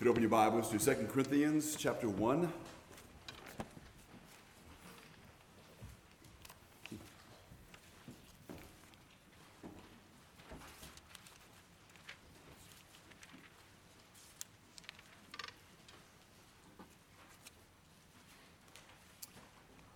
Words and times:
You 0.00 0.08
open 0.08 0.22
your 0.22 0.30
Bibles 0.30 0.70
to 0.70 0.78
2 0.78 1.08
Corinthians 1.08 1.74
chapter 1.76 2.08
1. 2.08 2.52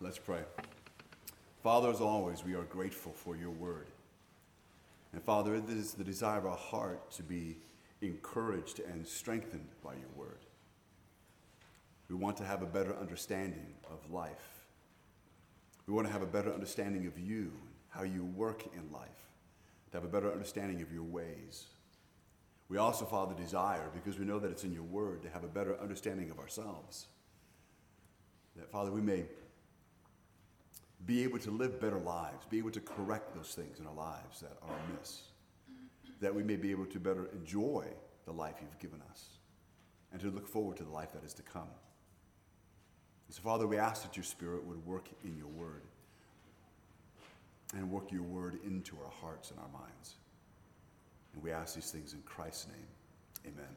Let's 0.00 0.18
pray. 0.18 0.40
Father, 1.62 1.90
as 1.90 2.00
always, 2.00 2.44
we 2.44 2.56
are 2.56 2.64
grateful 2.64 3.12
for 3.12 3.36
your 3.36 3.50
word. 3.50 3.86
And 5.12 5.22
Father, 5.22 5.54
it 5.54 5.68
is 5.68 5.94
the 5.94 6.02
desire 6.02 6.38
of 6.38 6.46
our 6.46 6.56
heart 6.56 7.08
to 7.12 7.22
be 7.22 7.58
encouraged 8.02 8.80
and 8.80 9.06
strengthened 9.06 9.68
by 9.82 9.94
your 9.94 10.10
word. 10.16 10.40
We 12.08 12.16
want 12.16 12.36
to 12.38 12.44
have 12.44 12.62
a 12.62 12.66
better 12.66 12.94
understanding 12.98 13.74
of 13.90 14.10
life. 14.10 14.66
We 15.86 15.94
want 15.94 16.06
to 16.06 16.12
have 16.12 16.22
a 16.22 16.26
better 16.26 16.52
understanding 16.52 17.06
of 17.06 17.18
you, 17.18 17.52
how 17.88 18.02
you 18.02 18.24
work 18.24 18.64
in 18.74 18.92
life, 18.92 19.08
to 19.90 19.96
have 19.96 20.04
a 20.04 20.08
better 20.08 20.30
understanding 20.30 20.82
of 20.82 20.92
your 20.92 21.04
ways. 21.04 21.66
We 22.68 22.78
also, 22.78 23.04
Father, 23.04 23.34
desire, 23.34 23.90
because 23.94 24.18
we 24.18 24.24
know 24.24 24.38
that 24.38 24.50
it's 24.50 24.64
in 24.64 24.72
your 24.72 24.82
word, 24.82 25.22
to 25.22 25.30
have 25.30 25.44
a 25.44 25.48
better 25.48 25.78
understanding 25.80 26.30
of 26.30 26.38
ourselves. 26.38 27.06
That, 28.56 28.70
Father, 28.70 28.90
we 28.90 29.00
may 29.00 29.24
be 31.06 31.22
able 31.22 31.38
to 31.40 31.50
live 31.50 31.80
better 31.80 31.98
lives, 31.98 32.46
be 32.48 32.58
able 32.58 32.70
to 32.70 32.80
correct 32.80 33.34
those 33.34 33.54
things 33.54 33.80
in 33.80 33.86
our 33.86 33.94
lives 33.94 34.40
that 34.40 34.56
are 34.62 34.74
amiss 34.90 35.31
that 36.22 36.34
we 36.34 36.44
may 36.44 36.56
be 36.56 36.70
able 36.70 36.86
to 36.86 37.00
better 37.00 37.28
enjoy 37.32 37.84
the 38.26 38.32
life 38.32 38.54
you've 38.60 38.78
given 38.78 39.02
us 39.10 39.24
and 40.12 40.20
to 40.20 40.30
look 40.30 40.46
forward 40.46 40.76
to 40.76 40.84
the 40.84 40.90
life 40.90 41.12
that 41.12 41.24
is 41.24 41.34
to 41.34 41.42
come. 41.42 41.68
And 43.26 43.34
so, 43.34 43.42
Father, 43.42 43.66
we 43.66 43.76
ask 43.76 44.02
that 44.04 44.16
your 44.16 44.24
Spirit 44.24 44.64
would 44.64 44.86
work 44.86 45.08
in 45.24 45.36
your 45.36 45.48
word 45.48 45.82
and 47.74 47.90
work 47.90 48.12
your 48.12 48.22
word 48.22 48.58
into 48.64 48.96
our 49.04 49.10
hearts 49.20 49.50
and 49.50 49.58
our 49.58 49.80
minds. 49.80 50.14
And 51.34 51.42
we 51.42 51.50
ask 51.50 51.74
these 51.74 51.90
things 51.90 52.12
in 52.12 52.22
Christ's 52.22 52.68
name. 52.68 53.52
Amen. 53.54 53.70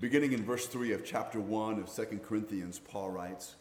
Beginning 0.00 0.32
in 0.32 0.42
verse 0.42 0.66
3 0.66 0.92
of 0.92 1.04
chapter 1.04 1.38
1 1.38 1.80
of 1.80 1.94
2 1.94 2.20
Corinthians, 2.22 2.78
Paul 2.78 3.10
writes, 3.10 3.56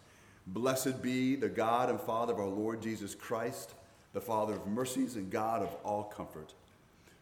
Blessed 0.48 1.02
be 1.02 1.36
the 1.36 1.50
God 1.50 1.90
and 1.90 2.00
Father 2.00 2.32
of 2.32 2.40
our 2.40 2.46
Lord 2.46 2.82
Jesus 2.82 3.16
Christ, 3.16 3.74
the 4.14 4.22
Father 4.22 4.54
of 4.54 4.68
mercies 4.68 5.16
and 5.18 5.30
God 5.30 5.62
of 5.62 5.76
all 5.84 6.04
comfort 6.04 6.54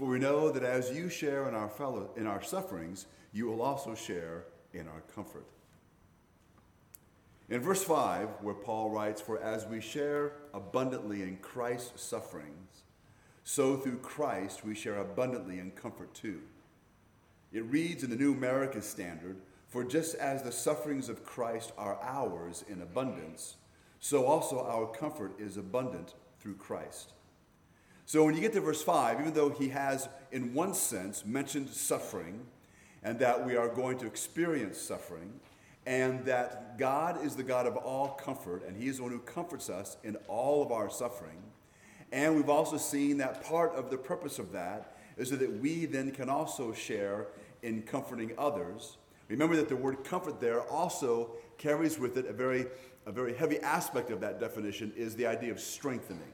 For 0.00 0.06
we 0.06 0.18
know 0.18 0.50
that 0.50 0.62
as 0.62 0.90
you 0.90 1.10
share 1.10 1.46
in 1.46 1.54
our, 1.54 1.68
fellow, 1.68 2.08
in 2.16 2.26
our 2.26 2.42
sufferings, 2.42 3.04
you 3.34 3.44
will 3.44 3.60
also 3.60 3.94
share 3.94 4.44
in 4.72 4.88
our 4.88 5.02
comfort. 5.14 5.44
In 7.50 7.60
verse 7.60 7.84
5, 7.84 8.28
where 8.40 8.54
Paul 8.54 8.88
writes, 8.88 9.20
For 9.20 9.38
as 9.42 9.66
we 9.66 9.82
share 9.82 10.32
abundantly 10.54 11.20
in 11.20 11.36
Christ's 11.42 12.02
sufferings, 12.02 12.84
so 13.44 13.76
through 13.76 13.98
Christ 13.98 14.64
we 14.64 14.74
share 14.74 14.96
abundantly 14.96 15.58
in 15.58 15.70
comfort 15.72 16.14
too. 16.14 16.40
It 17.52 17.66
reads 17.66 18.02
in 18.02 18.08
the 18.08 18.16
New 18.16 18.32
American 18.32 18.80
Standard, 18.80 19.36
For 19.68 19.84
just 19.84 20.14
as 20.14 20.42
the 20.42 20.50
sufferings 20.50 21.10
of 21.10 21.26
Christ 21.26 21.72
are 21.76 21.98
ours 22.02 22.64
in 22.70 22.80
abundance, 22.80 23.56
so 23.98 24.24
also 24.24 24.64
our 24.64 24.86
comfort 24.86 25.38
is 25.38 25.58
abundant 25.58 26.14
through 26.38 26.54
Christ. 26.54 27.12
So 28.10 28.24
when 28.24 28.34
you 28.34 28.40
get 28.40 28.52
to 28.54 28.60
verse 28.60 28.82
5, 28.82 29.20
even 29.20 29.34
though 29.34 29.50
he 29.50 29.68
has, 29.68 30.08
in 30.32 30.52
one 30.52 30.74
sense, 30.74 31.24
mentioned 31.24 31.70
suffering, 31.70 32.44
and 33.04 33.20
that 33.20 33.46
we 33.46 33.54
are 33.54 33.68
going 33.68 33.98
to 33.98 34.06
experience 34.08 34.80
suffering, 34.80 35.32
and 35.86 36.24
that 36.24 36.76
God 36.76 37.24
is 37.24 37.36
the 37.36 37.44
God 37.44 37.68
of 37.68 37.76
all 37.76 38.08
comfort, 38.08 38.66
and 38.66 38.76
He 38.76 38.88
is 38.88 38.96
the 38.96 39.04
one 39.04 39.12
who 39.12 39.20
comforts 39.20 39.70
us 39.70 39.96
in 40.02 40.16
all 40.26 40.60
of 40.60 40.72
our 40.72 40.90
suffering. 40.90 41.40
And 42.10 42.34
we've 42.34 42.48
also 42.48 42.78
seen 42.78 43.18
that 43.18 43.44
part 43.44 43.76
of 43.76 43.90
the 43.90 43.96
purpose 43.96 44.40
of 44.40 44.50
that 44.50 44.96
is 45.16 45.28
so 45.28 45.36
that 45.36 45.60
we 45.60 45.86
then 45.86 46.10
can 46.10 46.28
also 46.28 46.72
share 46.72 47.28
in 47.62 47.82
comforting 47.82 48.32
others. 48.36 48.96
Remember 49.28 49.54
that 49.54 49.68
the 49.68 49.76
word 49.76 50.02
comfort 50.02 50.40
there 50.40 50.62
also 50.62 51.30
carries 51.58 51.96
with 51.96 52.16
it 52.16 52.26
a 52.26 52.32
very, 52.32 52.66
a 53.06 53.12
very 53.12 53.36
heavy 53.36 53.60
aspect 53.60 54.10
of 54.10 54.20
that 54.22 54.40
definition 54.40 54.92
is 54.96 55.14
the 55.14 55.26
idea 55.26 55.52
of 55.52 55.60
strengthening. 55.60 56.32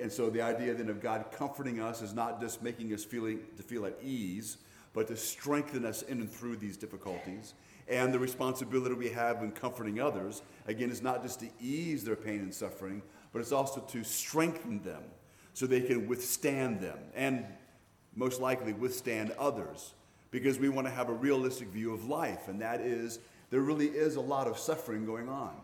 And 0.00 0.10
so 0.10 0.30
the 0.30 0.42
idea 0.42 0.74
then 0.74 0.88
of 0.88 1.00
God 1.00 1.26
comforting 1.32 1.80
us 1.80 2.02
is 2.02 2.12
not 2.12 2.40
just 2.40 2.62
making 2.62 2.92
us 2.92 3.04
feeling 3.04 3.40
to 3.56 3.62
feel 3.62 3.86
at 3.86 3.96
ease, 4.02 4.58
but 4.92 5.06
to 5.08 5.16
strengthen 5.16 5.84
us 5.84 6.02
in 6.02 6.20
and 6.20 6.30
through 6.30 6.56
these 6.56 6.76
difficulties. 6.76 7.54
And 7.88 8.12
the 8.12 8.18
responsibility 8.18 8.94
we 8.94 9.10
have 9.10 9.42
in 9.42 9.52
comforting 9.52 10.00
others, 10.00 10.42
again, 10.66 10.90
is 10.90 11.02
not 11.02 11.22
just 11.22 11.40
to 11.40 11.48
ease 11.60 12.02
their 12.02 12.16
pain 12.16 12.40
and 12.40 12.52
suffering, 12.52 13.02
but 13.32 13.40
it's 13.40 13.52
also 13.52 13.80
to 13.80 14.02
strengthen 14.02 14.82
them 14.82 15.02
so 15.52 15.66
they 15.66 15.82
can 15.82 16.08
withstand 16.08 16.80
them 16.80 16.98
and 17.14 17.44
most 18.14 18.40
likely 18.40 18.72
withstand 18.72 19.32
others. 19.38 19.92
Because 20.30 20.58
we 20.58 20.68
want 20.68 20.86
to 20.86 20.92
have 20.92 21.08
a 21.08 21.12
realistic 21.12 21.68
view 21.68 21.94
of 21.94 22.06
life, 22.06 22.48
and 22.48 22.60
that 22.60 22.80
is 22.80 23.20
there 23.50 23.60
really 23.60 23.86
is 23.86 24.16
a 24.16 24.20
lot 24.20 24.48
of 24.48 24.58
suffering 24.58 25.06
going 25.06 25.28
on. 25.28 25.54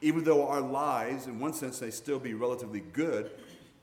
Even 0.00 0.24
though 0.24 0.46
our 0.46 0.60
lives, 0.60 1.26
in 1.26 1.38
one 1.38 1.52
sense, 1.52 1.80
may 1.80 1.90
still 1.90 2.18
be 2.18 2.34
relatively 2.34 2.80
good, 2.80 3.30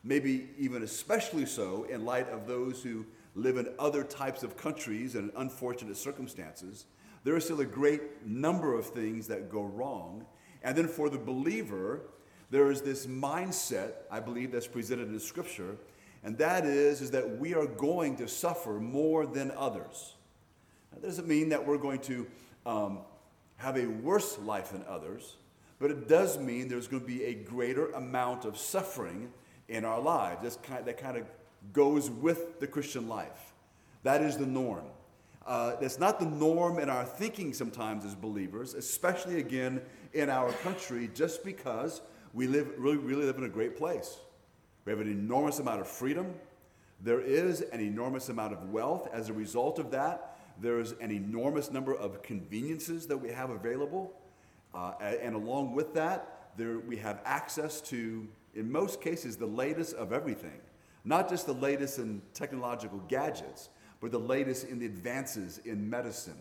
maybe 0.03 0.50
even 0.58 0.84
especially 0.84 1.46
so 1.46 1.86
in 1.86 2.06
light 2.06 2.30
of 2.30 2.47
those 2.47 2.84
who 2.84 3.06
live 3.36 3.58
in 3.58 3.68
other 3.80 4.03
types 4.03 4.44
of 4.44 4.58
countries 4.58 5.16
and 5.16 5.31
unfortunate 5.38 5.97
circumstances, 5.97 6.86
there 7.24 7.36
is 7.38 7.46
still 7.46 7.62
a 7.62 7.66
great 7.66 8.25
number 8.25 8.78
of 8.78 8.86
things 8.88 9.28
that 9.28 9.50
go 9.50 9.63
wrong. 9.63 10.25
And 10.62 10.78
then 10.78 10.88
for 10.88 11.09
the 11.09 11.18
believer, 11.18 12.02
there 12.52 12.69
is 12.69 12.81
this 12.81 13.08
mindset, 13.08 13.94
I 14.12 14.19
believe, 14.19 14.52
that's 14.52 14.68
presented 14.68 15.08
in 15.08 15.19
Scripture, 15.19 15.75
and 16.24 16.38
that 16.38 16.66
is, 16.66 17.02
is 17.02 17.12
that 17.12 17.38
we 17.38 17.53
are 17.53 17.66
going 17.66 18.16
to 18.18 18.28
suffer 18.28 18.74
more 18.74 19.25
than 19.25 19.52
others. 19.58 20.13
That 20.92 21.02
doesn't 21.02 21.28
mean 21.28 21.50
that 21.50 21.66
we're 21.66 21.78
going 21.78 22.00
to 22.02 22.28
um, 22.66 23.00
have 23.58 23.78
a 23.78 23.88
worse 23.88 24.38
life 24.40 24.72
than 24.72 24.86
others, 24.88 25.36
but 25.80 25.92
it 25.92 26.08
does 26.08 26.38
mean 26.38 26.68
there's 26.68 26.88
going 26.88 27.02
to 27.02 27.08
be 27.08 27.24
a 27.24 27.34
greater 27.34 27.88
amount 27.92 28.46
of 28.46 28.58
suffering 28.58 29.31
in 29.68 29.85
our 29.85 30.00
lives. 30.00 30.41
That's 30.44 30.57
kind, 30.57 30.85
that 30.85 30.97
kind 30.97 31.18
of 31.18 31.25
goes 31.72 32.09
with 32.09 32.59
the 32.59 32.68
Christian 32.68 33.07
life. 33.07 33.53
That 34.03 34.22
is 34.22 34.38
the 34.38 34.46
norm. 34.46 34.84
Uh, 35.46 35.75
that's 35.79 36.00
not 36.00 36.19
the 36.19 36.25
norm 36.25 36.79
in 36.79 36.90
our 36.90 37.03
thinking 37.03 37.53
sometimes 37.53 38.06
as 38.06 38.16
believers, 38.16 38.74
especially 38.74 39.40
again 39.40 39.81
in 40.13 40.29
our 40.29 40.51
country, 40.51 41.09
just 41.13 41.44
because 41.44 42.01
we 42.34 42.47
live, 42.47 42.68
really, 42.78 42.97
really 42.97 43.25
live 43.25 43.38
in 43.38 43.44
a 43.44 43.50
great 43.50 43.78
place. 43.78 44.18
We 44.85 44.91
have 44.91 45.01
an 45.01 45.12
enormous 45.12 45.59
amount 45.59 45.81
of 45.81 45.88
freedom. 45.88 46.34
There 47.01 47.22
is 47.22 47.62
an 47.62 47.81
enormous 47.81 48.30
amount 48.30 48.53
of 48.53 48.72
wealth. 48.72 49.09
As 49.12 49.30
a 49.30 49.34
result 49.34 49.80
of 49.80 49.91
that, 49.91 50.38
there 50.62 50.80
is 50.80 50.94
an 51.01 51.12
enormous 51.12 51.71
number 51.71 51.94
of 51.94 52.21
conveniences 52.21 53.07
that 53.07 53.18
we 53.18 53.30
have 53.30 53.50
available. 53.50 54.13
Uh, 54.74 54.94
and 55.00 55.36
along 55.36 55.74
with 55.74 55.94
that, 55.94 56.51
there, 56.57 56.80
we 56.80 56.98
have 56.98 57.19
access 57.25 57.81
to 57.81 58.27
in 58.56 58.72
most 58.72 59.02
cases, 59.02 59.38
the 59.38 59.46
latest 59.46 59.96
of 59.96 60.14
everything. 60.14 60.60
Not 61.06 61.30
just 61.30 61.46
the 61.46 61.54
latest 61.54 62.00
in 62.00 62.22
technological 62.34 63.00
gadgets, 63.08 63.70
but 64.00 64.12
the 64.12 64.20
latest 64.20 64.68
in 64.68 64.80
the 64.80 64.86
advances 64.86 65.60
in 65.60 65.90
medicine 65.90 66.38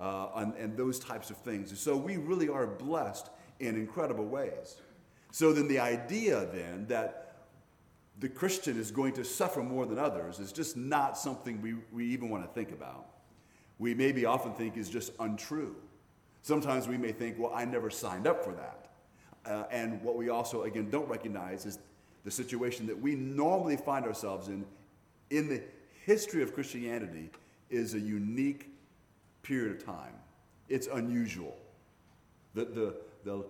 uh, 0.00 0.28
and, 0.36 0.54
and 0.54 0.76
those 0.76 0.98
types 0.98 1.30
of 1.30 1.36
things. 1.38 1.70
And 1.70 1.78
so 1.78 1.96
we 1.96 2.16
really 2.16 2.48
are 2.48 2.66
blessed 2.66 3.30
in 3.60 3.76
incredible 3.76 4.26
ways. 4.26 4.76
So 5.32 5.52
then 5.52 5.68
the 5.68 5.78
idea 5.78 6.46
then 6.46 6.86
that 6.88 7.36
the 8.18 8.28
Christian 8.28 8.78
is 8.78 8.90
going 8.90 9.12
to 9.14 9.24
suffer 9.24 9.62
more 9.62 9.86
than 9.86 9.98
others 9.98 10.38
is 10.38 10.52
just 10.52 10.76
not 10.76 11.16
something 11.16 11.60
we, 11.62 11.74
we 11.92 12.06
even 12.06 12.28
want 12.28 12.44
to 12.44 12.52
think 12.52 12.72
about. 12.72 13.06
We 13.78 13.94
maybe 13.94 14.26
often 14.26 14.52
think 14.52 14.76
is 14.76 14.90
just 14.90 15.12
untrue. 15.20 15.76
Sometimes 16.42 16.88
we 16.88 16.98
may 16.98 17.12
think, 17.12 17.38
well, 17.38 17.52
I 17.54 17.64
never 17.64 17.90
signed 17.90 18.26
up 18.26 18.44
for 18.44 18.52
that. 18.52 18.79
Uh, 19.46 19.64
and 19.70 20.02
what 20.02 20.16
we 20.16 20.28
also, 20.28 20.62
again, 20.62 20.90
don't 20.90 21.08
recognize 21.08 21.66
is 21.66 21.78
the 22.24 22.30
situation 22.30 22.86
that 22.86 23.00
we 23.00 23.14
normally 23.14 23.76
find 23.76 24.04
ourselves 24.04 24.48
in 24.48 24.64
in 25.30 25.48
the 25.48 25.62
history 26.04 26.42
of 26.42 26.52
Christianity 26.54 27.30
is 27.70 27.94
a 27.94 28.00
unique 28.00 28.68
period 29.42 29.76
of 29.76 29.84
time. 29.84 30.14
It's 30.68 30.88
unusual. 30.88 31.56
The, 32.54 32.64
the, 32.64 32.94
the, 33.24 33.44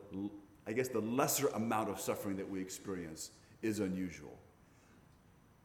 I 0.66 0.72
guess 0.72 0.88
the 0.88 1.00
lesser 1.00 1.48
amount 1.48 1.88
of 1.88 1.98
suffering 1.98 2.37
that 2.37 2.48
we 2.48 2.60
experience 2.60 3.31
is 3.62 3.81
unusual. 3.81 4.37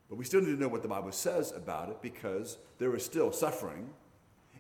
But 0.10 0.18
we 0.18 0.26
still 0.26 0.42
need 0.42 0.56
to 0.56 0.60
know 0.60 0.68
what 0.68 0.84
the 0.84 0.88
Bible 0.88 1.12
says 1.12 1.52
about 1.52 1.90
it 1.90 2.02
because 2.02 2.58
there 2.78 2.96
is 2.96 3.04
still 3.04 3.32
suffering. 3.32 3.90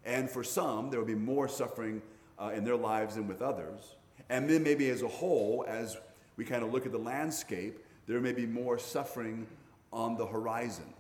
And 0.03 0.29
for 0.29 0.43
some, 0.43 0.89
there 0.89 0.99
will 0.99 1.07
be 1.07 1.15
more 1.15 1.47
suffering 1.47 2.01
uh, 2.37 2.51
in 2.53 2.63
their 2.63 2.75
lives 2.75 3.15
than 3.15 3.27
with 3.27 3.41
others. 3.41 3.95
And 4.29 4.49
then, 4.49 4.63
maybe 4.63 4.89
as 4.89 5.01
a 5.01 5.07
whole, 5.07 5.65
as 5.67 5.97
we 6.37 6.45
kind 6.45 6.63
of 6.63 6.73
look 6.73 6.85
at 6.85 6.91
the 6.91 6.97
landscape, 6.97 7.79
there 8.07 8.19
may 8.19 8.33
be 8.33 8.45
more 8.45 8.77
suffering 8.77 9.47
on 9.91 10.17
the 10.17 10.25
horizon. 10.25 10.93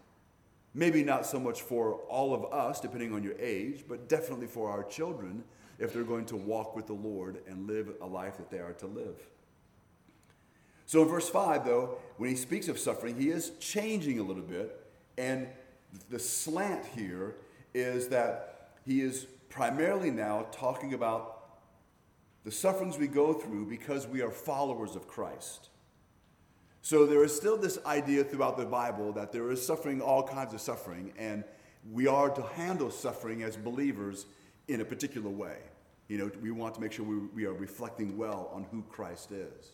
Maybe 0.73 1.03
not 1.03 1.25
so 1.25 1.39
much 1.39 1.61
for 1.61 1.93
all 2.09 2.33
of 2.33 2.51
us, 2.53 2.79
depending 2.79 3.13
on 3.13 3.23
your 3.23 3.37
age, 3.39 3.85
but 3.87 4.09
definitely 4.09 4.47
for 4.47 4.69
our 4.69 4.83
children 4.83 5.43
if 5.79 5.93
they're 5.93 6.03
going 6.03 6.25
to 6.25 6.35
walk 6.35 6.75
with 6.75 6.87
the 6.87 6.93
Lord 6.93 7.39
and 7.47 7.67
live 7.67 7.89
a 8.01 8.05
life 8.05 8.37
that 8.37 8.49
they 8.49 8.59
are 8.59 8.73
to 8.73 8.87
live. 8.87 9.15
So 10.85 11.01
in 11.01 11.07
verse 11.07 11.29
5, 11.29 11.65
though, 11.65 11.97
when 12.17 12.29
he 12.29 12.35
speaks 12.35 12.67
of 12.67 12.77
suffering, 12.77 13.19
he 13.19 13.29
is 13.29 13.51
changing 13.59 14.19
a 14.19 14.23
little 14.23 14.43
bit. 14.43 14.79
And 15.17 15.47
the 16.09 16.19
slant 16.19 16.85
here 16.95 17.35
is 17.73 18.09
that 18.09 18.69
he 18.85 19.01
is 19.01 19.25
primarily 19.49 20.11
now 20.11 20.47
talking 20.51 20.93
about 20.93 21.34
the 22.45 22.51
sufferings 22.51 22.97
we 22.97 23.07
go 23.07 23.33
through 23.33 23.65
because 23.65 24.07
we 24.07 24.21
are 24.21 24.29
followers 24.29 24.95
of 24.95 25.07
Christ. 25.07 25.69
So 26.83 27.07
there 27.07 27.23
is 27.23 27.35
still 27.35 27.57
this 27.57 27.79
idea 27.87 28.23
throughout 28.23 28.57
the 28.57 28.65
Bible 28.65 29.11
that 29.13 29.31
there 29.31 29.49
is 29.49 29.65
suffering, 29.65 29.99
all 29.99 30.21
kinds 30.21 30.53
of 30.53 30.61
suffering, 30.61 31.11
and 31.17 31.43
we 31.91 32.05
are 32.05 32.29
to 32.29 32.43
handle 32.43 32.91
suffering 32.91 33.41
as 33.41 33.57
believers 33.57 34.27
in 34.67 34.81
a 34.81 34.85
particular 34.85 35.29
way. 35.29 35.57
You 36.07 36.19
know, 36.19 36.31
we 36.39 36.51
want 36.51 36.75
to 36.75 36.81
make 36.81 36.91
sure 36.91 37.03
we, 37.03 37.17
we 37.33 37.45
are 37.45 37.53
reflecting 37.53 38.15
well 38.15 38.51
on 38.53 38.67
who 38.71 38.83
Christ 38.83 39.31
is. 39.31 39.71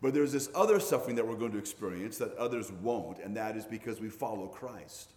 But 0.00 0.12
there's 0.12 0.32
this 0.32 0.48
other 0.56 0.80
suffering 0.80 1.14
that 1.14 1.26
we're 1.26 1.36
going 1.36 1.52
to 1.52 1.58
experience 1.58 2.18
that 2.18 2.36
others 2.36 2.72
won't, 2.72 3.20
and 3.20 3.36
that 3.36 3.56
is 3.56 3.64
because 3.64 4.00
we 4.00 4.08
follow 4.08 4.48
Christ. 4.48 5.10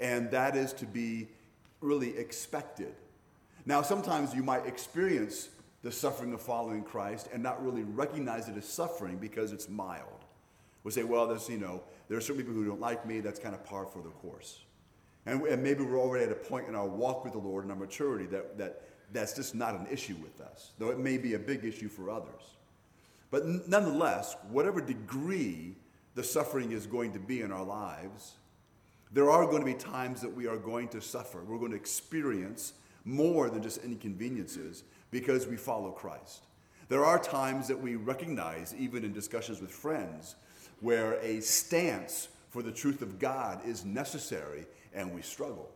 And 0.00 0.28
that 0.32 0.56
is 0.56 0.72
to 0.74 0.86
be 0.86 1.28
really 1.80 2.18
expected. 2.18 2.94
Now, 3.64 3.82
sometimes 3.82 4.34
you 4.34 4.42
might 4.42 4.66
experience 4.66 5.50
the 5.86 5.92
suffering 5.92 6.32
of 6.32 6.42
following 6.42 6.82
Christ 6.82 7.28
and 7.32 7.40
not 7.40 7.64
really 7.64 7.84
recognize 7.84 8.48
it 8.48 8.56
as 8.56 8.64
suffering 8.64 9.18
because 9.18 9.52
it's 9.52 9.68
mild. 9.68 10.24
We 10.82 10.90
say, 10.90 11.04
well, 11.04 11.28
there's, 11.28 11.48
you 11.48 11.58
know, 11.58 11.80
there 12.08 12.18
are 12.18 12.20
certain 12.20 12.42
people 12.42 12.54
who 12.54 12.66
don't 12.66 12.80
like 12.80 13.06
me, 13.06 13.20
that's 13.20 13.38
kind 13.38 13.54
of 13.54 13.64
par 13.64 13.86
for 13.86 14.02
the 14.02 14.08
course. 14.08 14.64
And, 15.26 15.42
and 15.42 15.62
maybe 15.62 15.84
we're 15.84 16.00
already 16.00 16.24
at 16.24 16.32
a 16.32 16.34
point 16.34 16.66
in 16.66 16.74
our 16.74 16.88
walk 16.88 17.22
with 17.22 17.34
the 17.34 17.38
Lord 17.38 17.62
and 17.62 17.70
our 17.70 17.78
maturity 17.78 18.26
that, 18.26 18.58
that 18.58 18.82
that's 19.12 19.34
just 19.34 19.54
not 19.54 19.78
an 19.78 19.86
issue 19.88 20.16
with 20.20 20.40
us, 20.40 20.72
though 20.80 20.90
it 20.90 20.98
may 20.98 21.18
be 21.18 21.34
a 21.34 21.38
big 21.38 21.64
issue 21.64 21.88
for 21.88 22.10
others. 22.10 22.56
But 23.30 23.46
nonetheless, 23.68 24.34
whatever 24.50 24.80
degree 24.80 25.76
the 26.16 26.24
suffering 26.24 26.72
is 26.72 26.88
going 26.88 27.12
to 27.12 27.20
be 27.20 27.42
in 27.42 27.52
our 27.52 27.64
lives, 27.64 28.32
there 29.12 29.30
are 29.30 29.44
going 29.44 29.60
to 29.60 29.66
be 29.66 29.74
times 29.74 30.20
that 30.22 30.34
we 30.34 30.48
are 30.48 30.58
going 30.58 30.88
to 30.88 31.00
suffer. 31.00 31.44
We're 31.44 31.58
going 31.58 31.70
to 31.70 31.76
experience 31.76 32.72
more 33.04 33.48
than 33.48 33.62
just 33.62 33.84
inconveniences 33.84 34.82
because 35.16 35.46
we 35.46 35.56
follow 35.56 35.90
Christ. 35.92 36.44
There 36.90 37.02
are 37.02 37.18
times 37.18 37.68
that 37.68 37.80
we 37.80 37.96
recognize, 37.96 38.74
even 38.78 39.02
in 39.02 39.14
discussions 39.14 39.62
with 39.62 39.70
friends, 39.70 40.34
where 40.80 41.14
a 41.22 41.40
stance 41.40 42.28
for 42.50 42.62
the 42.62 42.70
truth 42.70 43.00
of 43.00 43.18
God 43.18 43.66
is 43.66 43.82
necessary 43.82 44.66
and 44.92 45.14
we 45.14 45.22
struggle. 45.22 45.70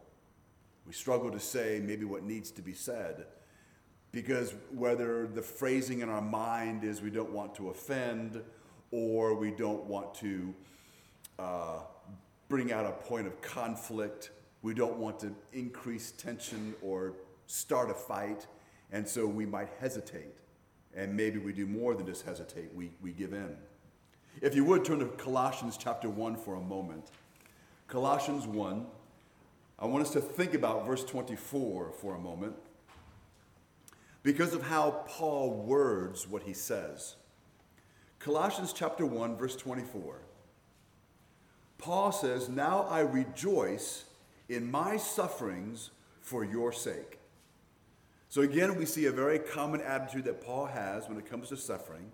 We 0.87 0.93
struggle 0.93 1.31
to 1.31 1.41
say 1.41 1.81
maybe 1.83 2.05
what 2.05 2.23
needs 2.23 2.51
to 2.51 2.61
be 2.61 2.75
said 2.75 3.25
because 4.13 4.53
whether 4.75 5.27
the 5.27 5.41
phrasing 5.41 6.01
in 6.01 6.11
our 6.11 6.21
mind 6.21 6.85
is 6.85 7.01
we 7.01 7.09
don't 7.09 7.33
want 7.33 7.55
to 7.55 7.71
offend 7.71 8.43
or 8.91 9.35
we 9.35 9.53
don't 9.53 9.85
want 9.85 10.13
to 10.17 10.55
uh, 11.39 11.79
bring 12.51 12.73
out 12.73 12.85
a 12.85 12.93
point 12.93 13.27
of 13.27 13.41
conflict, 13.41 14.33
we 14.61 14.75
don't 14.75 14.99
want 14.99 15.19
to 15.21 15.35
increase 15.55 16.11
tension 16.11 16.75
or 16.83 17.15
start 17.47 17.91
a 17.91 17.95
fight, 17.95 18.47
and 18.93 19.09
so 19.09 19.27
we 19.27 19.47
might 19.47 19.69
hesitate. 19.81 20.35
And 20.95 21.17
maybe 21.17 21.39
we 21.39 21.53
do 21.53 21.67
more 21.67 21.95
than 21.95 22.07
just 22.07 22.25
hesitate, 22.25 22.75
we, 22.75 22.91
we 23.01 23.13
give 23.13 23.33
in. 23.33 23.57
If 24.41 24.55
you 24.55 24.65
would 24.65 24.85
turn 24.85 24.99
to 25.01 25.07
Colossians 25.07 25.77
chapter 25.77 26.09
1 26.09 26.37
for 26.37 26.55
a 26.55 26.61
moment. 26.61 27.11
Colossians 27.89 28.47
1, 28.47 28.87
I 29.79 29.87
want 29.87 30.05
us 30.05 30.13
to 30.13 30.21
think 30.21 30.55
about 30.55 30.87
verse 30.87 31.05
24 31.05 31.93
for 31.93 32.15
a 32.15 32.19
moment 32.19 32.55
because 34.23 34.55
of 34.55 34.63
how 34.63 35.05
Paul 35.07 35.53
words 35.53 36.29
what 36.29 36.43
he 36.43 36.53
says. 36.53 37.17
Colossians 38.19 38.73
chapter 38.73 39.07
1 39.07 39.37
verse 39.37 39.57
24. 39.57 40.21
Paul 41.79 42.13
says, 42.13 42.49
"Now 42.49 42.83
I 42.83 43.01
rejoice 43.01 44.05
in 44.49 44.71
my 44.71 44.99
sufferings 44.99 45.91
for 46.21 46.45
your 46.45 46.73
sake." 46.73 47.20
So 48.31 48.43
again, 48.43 48.77
we 48.77 48.87
see 48.87 49.07
a 49.07 49.13
very 49.13 49.41
common 49.41 49.81
attitude 49.81 50.25
that 50.25 50.41
Paul 50.41 50.67
has 50.67 51.09
when 51.09 51.19
it 51.19 51.29
comes 51.29 51.49
to 51.49 51.57
suffering. 51.57 52.13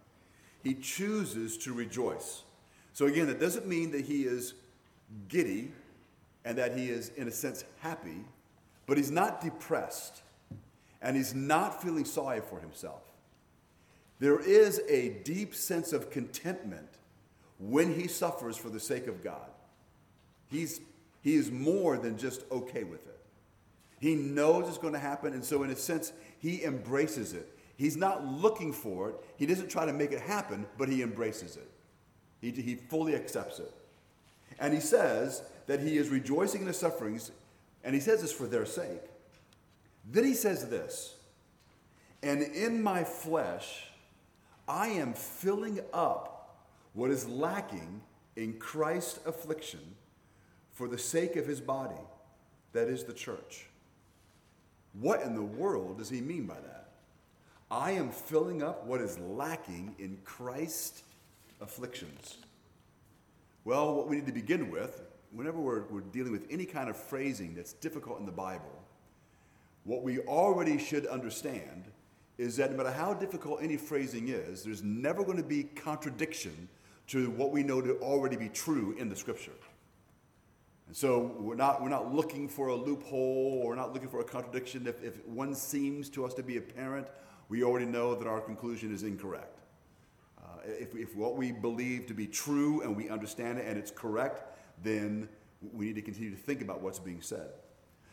He 0.65 0.73
chooses 0.73 1.59
to 1.59 1.75
rejoice. 1.75 2.43
So 2.95 3.05
again, 3.05 3.27
that 3.27 3.39
doesn't 3.39 3.67
mean 3.67 3.93
that 3.93 4.07
he 4.07 4.23
is 4.23 4.55
giddy 5.29 5.71
and 6.47 6.57
that 6.57 6.77
he 6.77 6.89
is 6.89 7.11
in 7.17 7.29
a 7.29 7.31
sense 7.31 7.65
happy, 7.81 8.25
but 8.87 8.97
he's 8.97 9.11
not 9.11 9.43
depressed 9.43 10.23
and 11.03 11.17
he's 11.17 11.35
not 11.35 11.83
feeling 11.83 12.07
sorry 12.07 12.41
for 12.41 12.61
himself. 12.61 13.03
There 14.19 14.41
is 14.41 14.81
a 14.89 15.11
deep 15.23 15.55
sense 15.55 15.93
of 15.93 16.11
contentment 16.11 16.89
when 17.59 17.93
he 17.95 18.09
suffers 18.09 18.57
for 18.57 18.71
the 18.71 18.81
sake 18.81 19.07
of 19.07 19.23
God. 19.23 19.51
He's, 20.51 20.81
he 21.21 21.35
is 21.35 21.51
more 21.51 21.99
than 21.99 22.17
just 22.17 22.45
okay 22.51 22.85
with 22.85 23.07
it. 23.07 23.21
He 23.99 24.15
knows 24.15 24.69
it's 24.69 24.79
going 24.79 24.93
to 24.93 24.99
happen, 24.99 25.33
and 25.33 25.45
so, 25.45 25.63
in 25.63 25.71
a 25.71 25.77
sense, 25.77 26.13
he 26.39 26.63
embraces 26.63 27.33
it. 27.33 27.49
He's 27.77 27.97
not 27.97 28.25
looking 28.27 28.73
for 28.73 29.11
it, 29.11 29.17
he 29.37 29.47
doesn't 29.47 29.69
try 29.69 29.87
to 29.87 29.93
make 29.93 30.13
it 30.13 30.21
happen, 30.21 30.67
but 30.79 30.89
he 30.89 31.03
embraces 31.03 31.57
it. 31.57 31.71
He, 32.41 32.51
he 32.51 32.75
fully 32.75 33.15
accepts 33.15 33.59
it. 33.59 33.73
And 34.59 34.73
he 34.73 34.81
says 34.81 35.43
that 35.67 35.81
he 35.81 35.99
is 35.99 36.09
rejoicing 36.09 36.63
in 36.63 36.67
the 36.67 36.73
sufferings, 36.73 37.31
and 37.85 37.95
he 37.95 38.01
says 38.01 38.23
this 38.23 38.33
for 38.33 38.47
their 38.47 38.67
sake. 38.67 39.03
Then 40.11 40.25
he 40.25 40.35
says 40.35 40.69
this, 40.69 41.15
and 42.23 42.43
in 42.43 42.83
my 42.83 43.05
flesh, 43.05 43.85
I 44.69 44.89
am 44.89 45.13
filling 45.13 45.81
up 45.93 46.57
what 46.95 47.11
is 47.11 47.29
lacking 47.29 48.01
in 48.37 48.55
Christ's 48.55 49.21
affliction 49.27 49.81
for 50.73 50.89
the 50.89 50.99
sake 50.99 51.37
of 51.37 51.47
his 51.47 51.61
body, 51.61 51.95
that 52.73 52.89
is 52.89 53.05
the 53.05 53.13
church. 53.13 53.67
What 55.01 55.23
in 55.23 55.35
the 55.35 55.43
world 55.43 55.99
does 55.99 56.09
he 56.09 56.21
mean 56.21 56.47
by 56.47 56.55
that? 56.55 56.89
I 57.71 57.93
am 57.93 58.11
filling 58.11 58.63
up 58.63 58.87
what 58.87 59.01
is 59.01 59.19
lacking 59.19 59.95
in 59.99 60.19
Christ's 60.25 61.03
afflictions. 61.61 62.39
Well, 63.65 63.95
what 63.95 64.09
we 64.09 64.17
need 64.17 64.27
to 64.27 64.33
begin 64.33 64.71
with, 64.71 65.03
whenever 65.33 65.59
we're, 65.59 65.83
we're 65.91 66.01
dealing 66.01 66.33
with 66.33 66.47
any 66.51 66.65
kind 66.65 66.89
of 66.89 66.97
phrasing 66.97 67.55
that's 67.55 67.73
difficult 67.73 68.21
in 68.21 68.27
the 68.27 68.33
Bible, 68.33 68.73
what 69.85 70.03
we 70.03 70.21
already 70.21 70.79
should 70.79 71.07
understand 71.07 71.85
is 72.39 72.57
that 72.57 72.71
no 72.71 72.77
matter 72.77 72.93
how 72.93 73.15
difficult 73.15 73.61
any 73.63 73.77
phrasing 73.77 74.29
is, 74.29 74.63
there's 74.63 74.83
never 74.83 75.25
going 75.25 75.37
to 75.39 75.43
be 75.43 75.65
contradiction 75.65 76.69
to 77.09 77.31
what 77.31 77.51
we 77.51 77.63
know 77.63 77.81
to 77.81 77.97
already 77.99 78.37
be 78.37 78.49
true 78.49 78.95
in 78.99 79.09
the 79.09 79.17
scripture. 79.17 79.53
And 80.87 80.97
so 80.97 81.35
we're 81.39 81.57
not, 81.57 81.83
we're 81.83 81.89
not 81.89 82.15
looking 82.15 82.49
for 82.49 82.69
a 82.69 82.75
loophole 82.75 83.61
or 83.65 83.75
not 83.75 83.93
looking 83.93 84.09
for 84.09 84.21
a 84.21 84.25
contradiction. 84.25 84.87
If, 84.87 85.03
if 85.03 85.27
one 85.27 85.55
seems 85.55 86.09
to 86.11 86.25
us 86.25 86.35
to 86.35 86.43
be 86.43 86.57
apparent, 86.59 87.09
we 87.49 87.65
already 87.65 87.87
know 87.87 88.15
that 88.15 88.29
our 88.29 88.41
conclusion 88.41 88.95
is 88.95 89.03
incorrect. 89.03 89.59
Uh, 90.39 90.61
if, 90.65 90.95
if 90.95 91.17
what 91.17 91.37
we 91.37 91.53
believe 91.53 92.07
to 92.07 92.15
be 92.15 92.27
true 92.27 92.83
and 92.83 92.97
we 92.97 93.09
understand 93.09 93.59
it 93.59 93.67
and 93.67 93.77
it's 93.77 93.91
correct, 93.91 94.43
then 94.83 95.29
we 95.73 95.87
need 95.87 95.97
to 95.97 96.03
continue 96.03 96.31
to 96.31 96.37
think 96.37 96.63
about 96.63 96.81
what's 96.81 96.99
being 96.99 97.21
said. 97.21 97.49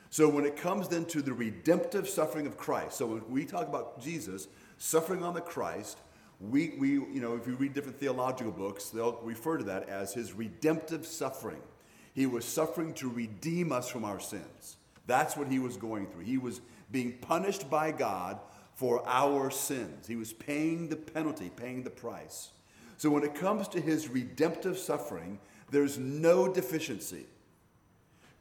So 0.10 0.30
when 0.30 0.46
it 0.46 0.56
comes 0.56 0.88
then 0.88 1.06
to 1.06 1.22
the 1.22 1.34
redemptive 1.34 2.08
suffering 2.08 2.46
of 2.46 2.58
Christ, 2.58 2.98
so 2.98 3.08
when 3.08 3.30
we 3.30 3.46
talk 3.46 3.68
about 3.68 4.00
Jesus 4.00 4.48
suffering 4.77 5.24
on 5.24 5.34
the 5.34 5.42
Christ, 5.42 5.98
we, 6.39 6.75
we 6.77 6.89
you 6.89 7.20
know, 7.20 7.36
if 7.36 7.48
you 7.48 7.56
read 7.56 7.74
different 7.74 8.00
theological 8.00 8.51
books, 8.51 8.89
they'll 8.89 9.20
refer 9.24 9.58
to 9.58 9.63
that 9.65 9.89
as 9.89 10.13
his 10.13 10.34
redemptive 10.34 11.06
suffering. 11.06 11.62
He 12.13 12.25
was 12.25 12.46
suffering 12.46 12.93
to 12.96 13.10
redeem 13.10 13.72
us 13.72 13.89
from 13.89 14.05
our 14.05 14.20
sins. 14.20 14.77
That's 15.08 15.36
what 15.36 15.48
he 15.48 15.60
was 15.60 15.77
going 15.77 16.08
through. 16.08 16.24
He 16.24 16.38
was 16.38 16.62
being 16.91 17.13
punished 17.13 17.70
by 17.70 17.91
God 17.91 18.39
for 18.75 19.08
our 19.08 19.51
sins. 19.51 20.08
He 20.08 20.15
was 20.15 20.32
paying 20.32 20.89
the 20.89 20.96
penalty, 20.96 21.51
paying 21.55 21.84
the 21.84 21.89
price. 21.89 22.50
So 22.98 23.10
when 23.10 23.24
it 23.24 23.36
comes 23.36 23.67
to 23.70 23.82
his 23.82 24.08
redemptive 24.08 24.77
suffering, 24.77 25.39
there's 25.72 25.98
no 25.98 26.48
deficiency. 26.48 27.25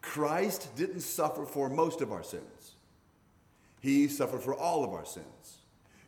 Christ 0.02 0.74
didn't 0.76 1.00
suffer 1.00 1.46
for 1.46 1.68
most 1.68 2.00
of 2.00 2.12
our 2.12 2.22
sins. 2.22 2.74
He 3.80 4.06
suffered 4.08 4.42
for 4.42 4.54
all 4.54 4.84
of 4.84 4.90
our 4.90 5.04
sins. 5.04 5.58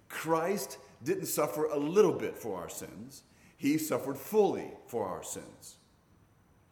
Christ 0.09 0.78
didn't 1.02 1.26
suffer 1.26 1.64
a 1.66 1.78
little 1.78 2.12
bit 2.12 2.37
for 2.37 2.59
our 2.59 2.68
sins, 2.68 3.23
He 3.56 3.78
suffered 3.78 4.18
fully 4.18 4.71
for 4.87 5.06
our 5.06 5.23
sins. 5.23 5.76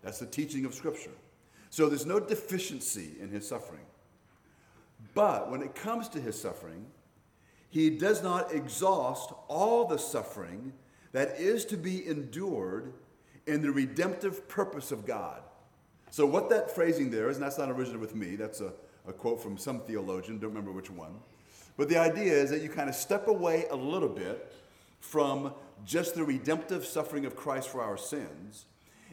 That's 0.03 0.19
the 0.19 0.27
teaching 0.27 0.65
of 0.65 0.75
Scripture. 0.75 1.13
So 1.71 1.89
there's 1.89 2.07
no 2.07 2.21
deficiency 2.21 3.13
in 3.21 3.31
His 3.31 3.49
suffering. 3.49 3.85
But 5.15 5.51
when 5.51 5.63
it 5.63 5.75
comes 5.75 6.09
to 6.11 6.21
His 6.21 6.41
suffering, 6.41 6.87
He 7.71 7.91
does 7.91 8.23
not 8.23 8.53
exhaust 8.53 9.33
all 9.49 9.87
the 9.87 9.99
suffering 9.99 10.73
that 11.13 11.39
is 11.39 11.65
to 11.67 11.77
be 11.77 12.07
endured 12.07 12.93
in 13.47 13.63
the 13.63 13.71
redemptive 13.71 14.49
purpose 14.49 14.93
of 14.93 15.07
God. 15.07 15.43
So, 16.11 16.27
what 16.27 16.51
that 16.51 16.75
phrasing 16.75 17.11
there 17.11 17.31
is, 17.31 17.37
and 17.37 17.45
that's 17.45 17.59
not 17.59 17.71
original 17.71 18.01
with 18.01 18.15
me, 18.15 18.37
that's 18.37 18.61
a, 18.61 18.73
a 19.07 19.13
quote 19.13 19.43
from 19.43 19.57
some 19.57 19.81
theologian, 19.81 20.39
don't 20.39 20.51
remember 20.51 20.73
which 20.73 20.91
one. 20.91 21.15
But 21.77 21.89
the 21.89 21.97
idea 21.97 22.35
is 22.35 22.51
that 22.51 22.61
you 22.61 22.69
kind 22.69 22.89
of 22.89 22.95
step 22.95 23.29
away 23.29 23.65
a 23.71 23.77
little 23.77 24.09
bit 24.09 24.53
from 25.01 25.55
just 25.85 26.15
the 26.15 26.23
redemptive 26.23 26.85
suffering 26.85 27.25
of 27.25 27.35
Christ 27.35 27.69
for 27.69 27.83
our 27.83 27.97
sins, 27.97 28.67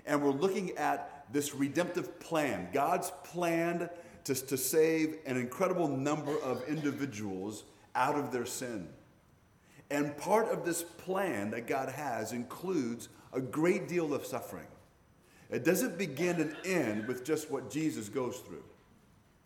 and 0.09 0.23
we're 0.23 0.31
looking 0.31 0.75
at 0.75 1.25
this 1.31 1.53
redemptive 1.53 2.19
plan. 2.19 2.67
God's 2.73 3.11
plan 3.23 3.89
to, 4.23 4.33
to 4.33 4.57
save 4.57 5.17
an 5.27 5.37
incredible 5.37 5.87
number 5.87 6.35
of 6.39 6.67
individuals 6.67 7.63
out 7.93 8.15
of 8.15 8.31
their 8.31 8.47
sin. 8.47 8.89
And 9.91 10.17
part 10.17 10.49
of 10.49 10.65
this 10.65 10.81
plan 10.81 11.51
that 11.51 11.67
God 11.67 11.89
has 11.89 12.31
includes 12.31 13.09
a 13.31 13.39
great 13.39 13.87
deal 13.87 14.13
of 14.15 14.25
suffering. 14.25 14.65
It 15.51 15.63
doesn't 15.63 15.97
begin 15.97 16.41
and 16.41 16.55
end 16.65 17.07
with 17.07 17.23
just 17.23 17.51
what 17.51 17.69
Jesus 17.69 18.09
goes 18.09 18.37
through. 18.37 18.63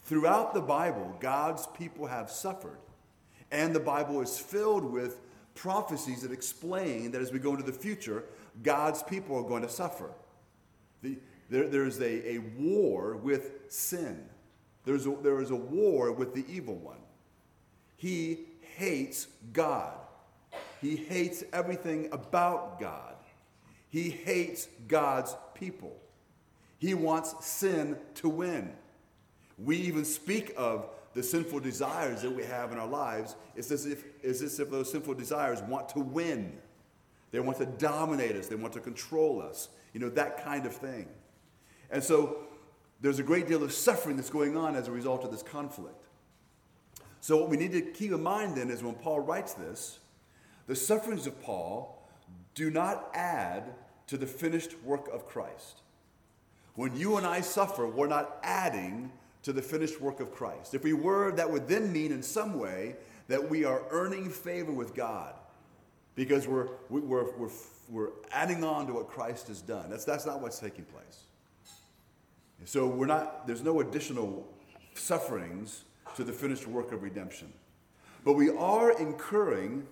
Throughout 0.04 0.54
the 0.54 0.62
Bible, 0.62 1.16
God's 1.20 1.68
people 1.78 2.08
have 2.08 2.32
suffered. 2.32 2.80
And 3.52 3.76
the 3.76 3.82
Bible 3.82 4.22
is 4.22 4.40
filled 4.40 4.86
with 4.86 5.20
prophecies 5.56 6.22
that 6.22 6.32
explain 6.32 7.12
that 7.12 7.22
as 7.22 7.34
we 7.34 7.40
go 7.40 7.52
into 7.52 7.64
the 7.64 7.78
future, 7.78 8.24
God's 8.62 9.04
people 9.04 9.36
are 9.38 9.48
going 9.48 9.62
to 9.62 9.70
suffer. 9.70 10.10
The, 11.04 11.20
there, 11.50 11.68
there's 11.68 12.00
a, 12.00 12.36
a 12.36 12.38
war 12.58 13.16
with 13.18 13.72
sin, 13.72 14.28
there's 14.86 15.06
a, 15.06 15.16
there 15.22 15.40
is 15.42 15.52
a 15.52 15.56
war 15.56 16.12
with 16.12 16.34
the 16.34 16.46
evil 16.52 16.76
one. 16.76 16.98
He 17.96 18.40
hates 18.76 19.28
God. 19.54 19.94
He 20.82 20.96
hates 20.96 21.44
everything 21.54 22.10
about 22.12 22.80
God. 22.80 23.16
He 23.90 24.10
hates 24.10 24.68
God's 24.88 25.36
people. 25.54 25.96
He 26.80 26.94
wants 26.94 27.46
sin 27.46 27.98
to 28.16 28.28
win. 28.28 28.74
We 29.58 29.78
even 29.78 30.04
speak 30.04 30.52
of 30.58 30.88
the 31.14 31.24
sinful 31.24 31.60
desires 31.60 32.24
that 32.24 32.32
we 32.32 32.44
have 32.44 32.72
in 32.72 32.80
our 32.80 32.88
lives. 32.88 33.36
It's 33.56 33.72
as 33.72 33.86
if, 33.86 34.04
it's 34.22 34.42
as 34.42 34.60
if 34.60 34.70
those 34.70 34.92
sinful 34.92 35.14
desires 35.14 35.62
want 35.62 35.90
to 35.90 36.00
win. 36.00 36.58
They 37.34 37.40
want 37.40 37.58
to 37.58 37.66
dominate 37.66 38.36
us. 38.36 38.48
They 38.48 38.56
want 38.56 38.74
to 38.74 38.80
control 38.80 39.42
us. 39.42 39.70
You 39.92 40.00
know, 40.00 40.10
that 40.10 40.46
kind 40.46 40.68
of 40.68 40.74
thing. 40.74 41.08
And 41.90 42.02
so 42.02 42.44
there's 43.02 43.18
a 43.18 43.24
great 43.24 43.48
deal 43.48 43.64
of 43.64 43.74
suffering 43.74 44.16
that's 44.16 44.30
going 44.30 44.56
on 44.56 44.76
as 44.76 44.88
a 44.88 44.92
result 44.92 45.26
of 45.26 45.32
this 45.32 45.42
conflict. 45.42 46.06
So, 47.22 47.38
what 47.38 47.50
we 47.50 47.58
need 47.58 47.72
to 47.72 47.82
keep 47.82 48.12
in 48.12 48.22
mind 48.22 48.56
then 48.56 48.70
is 48.70 48.84
when 48.84 48.94
Paul 48.94 49.22
writes 49.22 49.54
this, 49.54 50.00
the 50.68 50.76
sufferings 50.76 51.26
of 51.26 51.42
Paul 51.42 52.08
do 52.54 52.70
not 52.70 53.10
add 53.16 53.74
to 54.08 54.18
the 54.18 54.28
finished 54.28 54.76
work 54.84 55.08
of 55.12 55.26
Christ. 55.26 55.82
When 56.76 56.96
you 56.96 57.18
and 57.18 57.26
I 57.26 57.42
suffer, 57.42 57.88
we're 57.88 58.08
not 58.08 58.38
adding 58.44 59.12
to 59.42 59.54
the 59.54 59.62
finished 59.62 60.00
work 60.00 60.20
of 60.20 60.32
Christ. 60.32 60.76
If 60.76 60.84
we 60.84 60.94
were, 60.94 61.32
that 61.32 61.50
would 61.50 61.68
then 61.68 61.92
mean 61.92 62.12
in 62.12 62.22
some 62.22 62.60
way 62.60 62.96
that 63.28 63.50
we 63.50 63.66
are 63.66 63.84
earning 63.90 64.30
favor 64.30 64.72
with 64.72 64.94
God 64.94 65.34
because 66.16 66.48
we're, 66.48 66.68
we're, 66.90 67.36
we're, 67.38 67.50
we're 67.90 68.10
adding 68.32 68.64
on 68.64 68.88
to 68.88 68.94
what 68.94 69.08
Christ 69.08 69.48
has 69.48 69.62
done. 69.62 69.90
That's, 69.90 70.06
that's 70.06 70.26
not 70.26 70.42
what's 70.42 70.60
taking 70.60 70.86
place. 70.86 71.24
So 72.66 72.88
we're 72.88 73.08
not, 73.08 73.46
there's 73.46 73.64
no 73.64 73.82
additional 73.82 74.48
sufferings 74.94 75.84
to 76.16 76.24
the 76.24 76.32
finished 76.32 76.68
work 76.68 76.92
of 76.92 77.04
redemption. 77.04 77.52
But 78.24 78.34
we 78.34 78.50
are 78.52 78.98
incurring 79.00 79.86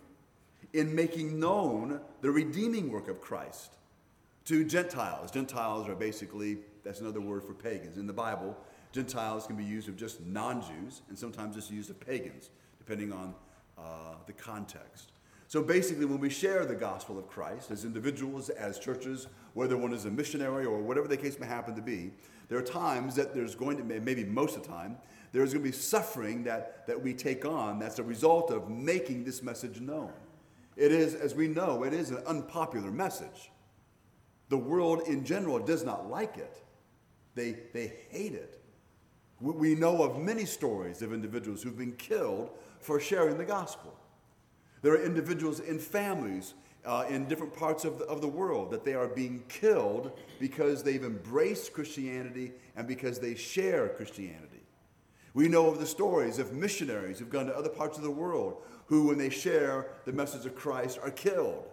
in 0.73 0.95
making 0.95 1.39
known 1.39 1.99
the 2.21 2.31
redeeming 2.31 2.91
work 2.91 3.09
of 3.09 3.19
Christ 3.19 3.75
to 4.45 4.63
Gentiles. 4.63 5.31
Gentiles 5.31 5.89
are 5.89 5.95
basically, 5.95 6.59
that's 6.83 7.01
another 7.01 7.19
word 7.19 7.43
for 7.43 7.53
pagans. 7.53 7.97
In 7.97 8.07
the 8.07 8.13
Bible, 8.13 8.57
Gentiles 8.93 9.47
can 9.47 9.55
be 9.55 9.63
used 9.63 9.89
of 9.89 9.97
just 9.97 10.21
non 10.25 10.61
Jews, 10.61 11.01
and 11.09 11.17
sometimes 11.17 11.57
it's 11.57 11.69
used 11.69 11.89
of 11.89 11.99
pagans, 11.99 12.49
depending 12.77 13.11
on 13.11 13.33
uh, 13.77 14.15
the 14.27 14.33
context. 14.33 15.11
So 15.51 15.61
basically, 15.61 16.05
when 16.05 16.21
we 16.21 16.29
share 16.29 16.65
the 16.65 16.75
gospel 16.75 17.19
of 17.19 17.27
Christ 17.27 17.71
as 17.71 17.83
individuals, 17.83 18.47
as 18.47 18.79
churches, 18.79 19.27
whether 19.53 19.75
one 19.75 19.91
is 19.91 20.05
a 20.05 20.09
missionary 20.09 20.65
or 20.65 20.79
whatever 20.79 21.09
the 21.09 21.17
case 21.17 21.37
may 21.41 21.45
happen 21.45 21.75
to 21.75 21.81
be, 21.81 22.13
there 22.47 22.57
are 22.57 22.61
times 22.61 23.15
that 23.15 23.35
there's 23.35 23.53
going 23.53 23.75
to 23.75 23.83
be, 23.83 23.99
maybe 23.99 24.23
most 24.23 24.55
of 24.55 24.63
the 24.63 24.69
time, 24.69 24.95
there's 25.33 25.51
going 25.51 25.65
to 25.65 25.69
be 25.69 25.75
suffering 25.77 26.45
that, 26.45 26.87
that 26.87 27.03
we 27.03 27.13
take 27.13 27.43
on 27.43 27.79
that's 27.79 27.99
a 27.99 28.03
result 28.03 28.49
of 28.49 28.69
making 28.69 29.25
this 29.25 29.43
message 29.43 29.81
known. 29.81 30.13
It 30.77 30.93
is, 30.93 31.15
as 31.15 31.35
we 31.35 31.49
know, 31.49 31.83
it 31.83 31.91
is 31.91 32.11
an 32.11 32.23
unpopular 32.25 32.89
message. 32.89 33.51
The 34.47 34.57
world 34.57 35.01
in 35.05 35.25
general 35.25 35.59
does 35.59 35.83
not 35.83 36.09
like 36.09 36.37
it, 36.37 36.63
they, 37.35 37.57
they 37.73 37.91
hate 38.07 38.35
it. 38.35 38.63
We 39.41 39.75
know 39.75 40.01
of 40.01 40.17
many 40.17 40.45
stories 40.45 41.01
of 41.01 41.11
individuals 41.11 41.61
who've 41.61 41.77
been 41.77 41.97
killed 41.97 42.51
for 42.79 43.01
sharing 43.01 43.37
the 43.37 43.43
gospel. 43.43 43.97
There 44.81 44.93
are 44.93 45.03
individuals 45.03 45.59
in 45.59 45.79
families 45.79 46.53
uh, 46.85 47.05
in 47.09 47.27
different 47.27 47.55
parts 47.55 47.85
of 47.85 47.99
the, 47.99 48.05
of 48.05 48.21
the 48.21 48.27
world 48.27 48.71
that 48.71 48.83
they 48.83 48.95
are 48.95 49.07
being 49.07 49.43
killed 49.47 50.11
because 50.39 50.83
they've 50.83 51.03
embraced 51.03 51.73
Christianity 51.73 52.53
and 52.75 52.87
because 52.87 53.19
they 53.19 53.35
share 53.35 53.89
Christianity. 53.89 54.61
We 55.33 55.47
know 55.47 55.67
of 55.67 55.79
the 55.79 55.85
stories 55.85 56.39
of 56.39 56.53
missionaries 56.53 57.19
who've 57.19 57.29
gone 57.29 57.45
to 57.45 57.55
other 57.55 57.69
parts 57.69 57.97
of 57.97 58.03
the 58.03 58.11
world 58.11 58.63
who, 58.87 59.07
when 59.07 59.17
they 59.17 59.29
share 59.29 59.87
the 60.05 60.11
message 60.11 60.45
of 60.45 60.55
Christ, 60.55 60.99
are 61.01 61.11
killed. 61.11 61.63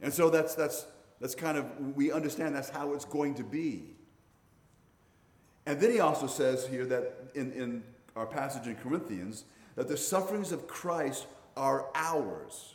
And 0.00 0.12
so 0.12 0.30
that's, 0.30 0.54
that's, 0.54 0.86
that's 1.20 1.34
kind 1.34 1.58
of, 1.58 1.96
we 1.96 2.10
understand 2.10 2.56
that's 2.56 2.70
how 2.70 2.94
it's 2.94 3.04
going 3.04 3.34
to 3.36 3.44
be. 3.44 3.94
And 5.66 5.78
then 5.78 5.92
he 5.92 6.00
also 6.00 6.26
says 6.26 6.66
here 6.66 6.86
that 6.86 7.30
in, 7.34 7.52
in 7.52 7.84
our 8.18 8.26
passage 8.26 8.66
in 8.66 8.76
Corinthians, 8.76 9.44
that 9.76 9.88
the 9.88 9.96
sufferings 9.96 10.52
of 10.52 10.66
Christ 10.66 11.26
are 11.56 11.86
ours. 11.94 12.74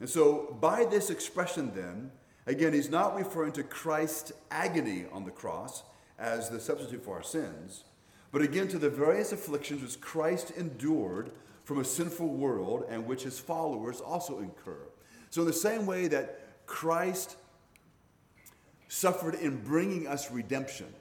And 0.00 0.08
so, 0.08 0.56
by 0.60 0.84
this 0.84 1.10
expression, 1.10 1.72
then, 1.74 2.10
again, 2.46 2.72
he's 2.72 2.90
not 2.90 3.16
referring 3.16 3.52
to 3.52 3.62
Christ's 3.62 4.32
agony 4.50 5.04
on 5.12 5.24
the 5.24 5.30
cross 5.30 5.84
as 6.18 6.48
the 6.48 6.60
substitute 6.60 7.04
for 7.04 7.16
our 7.16 7.22
sins, 7.22 7.84
but 8.32 8.42
again 8.42 8.68
to 8.68 8.78
the 8.78 8.90
various 8.90 9.32
afflictions 9.32 9.82
which 9.82 10.00
Christ 10.00 10.52
endured 10.56 11.30
from 11.64 11.78
a 11.78 11.84
sinful 11.84 12.28
world 12.28 12.84
and 12.88 13.06
which 13.06 13.22
his 13.22 13.38
followers 13.38 14.00
also 14.00 14.38
incur. 14.38 14.80
So, 15.30 15.42
in 15.42 15.46
the 15.46 15.52
same 15.52 15.86
way 15.86 16.08
that 16.08 16.66
Christ 16.66 17.36
suffered 18.88 19.34
in 19.34 19.62
bringing 19.62 20.06
us 20.06 20.30
redemption, 20.30 20.92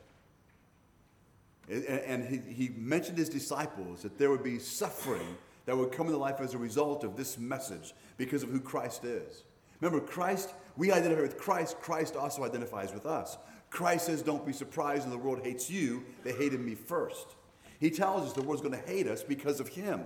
and 1.70 2.26
he, 2.26 2.70
mentioned 2.76 3.18
his 3.18 3.30
disciples 3.30 4.02
that 4.02 4.18
there 4.18 4.30
would 4.30 4.44
be 4.44 4.60
suffering 4.60 5.38
that 5.66 5.78
would 5.78 5.92
come 5.92 6.08
in 6.08 6.20
life 6.20 6.42
as 6.42 6.54
a 6.54 6.58
result 6.58 7.04
of 7.04 7.16
this 7.16 7.38
message 7.38 7.94
because 8.18 8.44
of 8.44 8.50
who 8.50 8.60
Christ 8.60 9.06
is. 9.06 9.44
Remember, 9.80 10.06
Christ, 10.06 10.54
we 10.76 10.92
identify 10.92 11.22
with 11.22 11.38
Christ, 11.38 11.80
Christ 11.80 12.16
also 12.16 12.44
identifies 12.44 12.94
with 12.94 13.06
us. 13.06 13.38
Christ 13.70 14.08
says, 14.08 14.22
Don't 14.22 14.46
be 14.46 14.54
surprised 14.54 15.04
when 15.04 15.12
the 15.12 15.18
world 15.18 15.42
hates 15.44 15.70
you, 15.70 16.04
they 16.24 16.34
hated 16.34 16.60
me 16.60 16.76
first. 16.76 17.36
He 17.80 17.90
tells 17.90 18.28
us 18.28 18.34
the 18.34 18.44
world's 18.44 18.62
going 18.62 18.80
to 18.80 18.88
hate 18.88 19.08
us 19.08 19.24
because 19.24 19.60
of 19.60 19.70
him. 19.70 20.04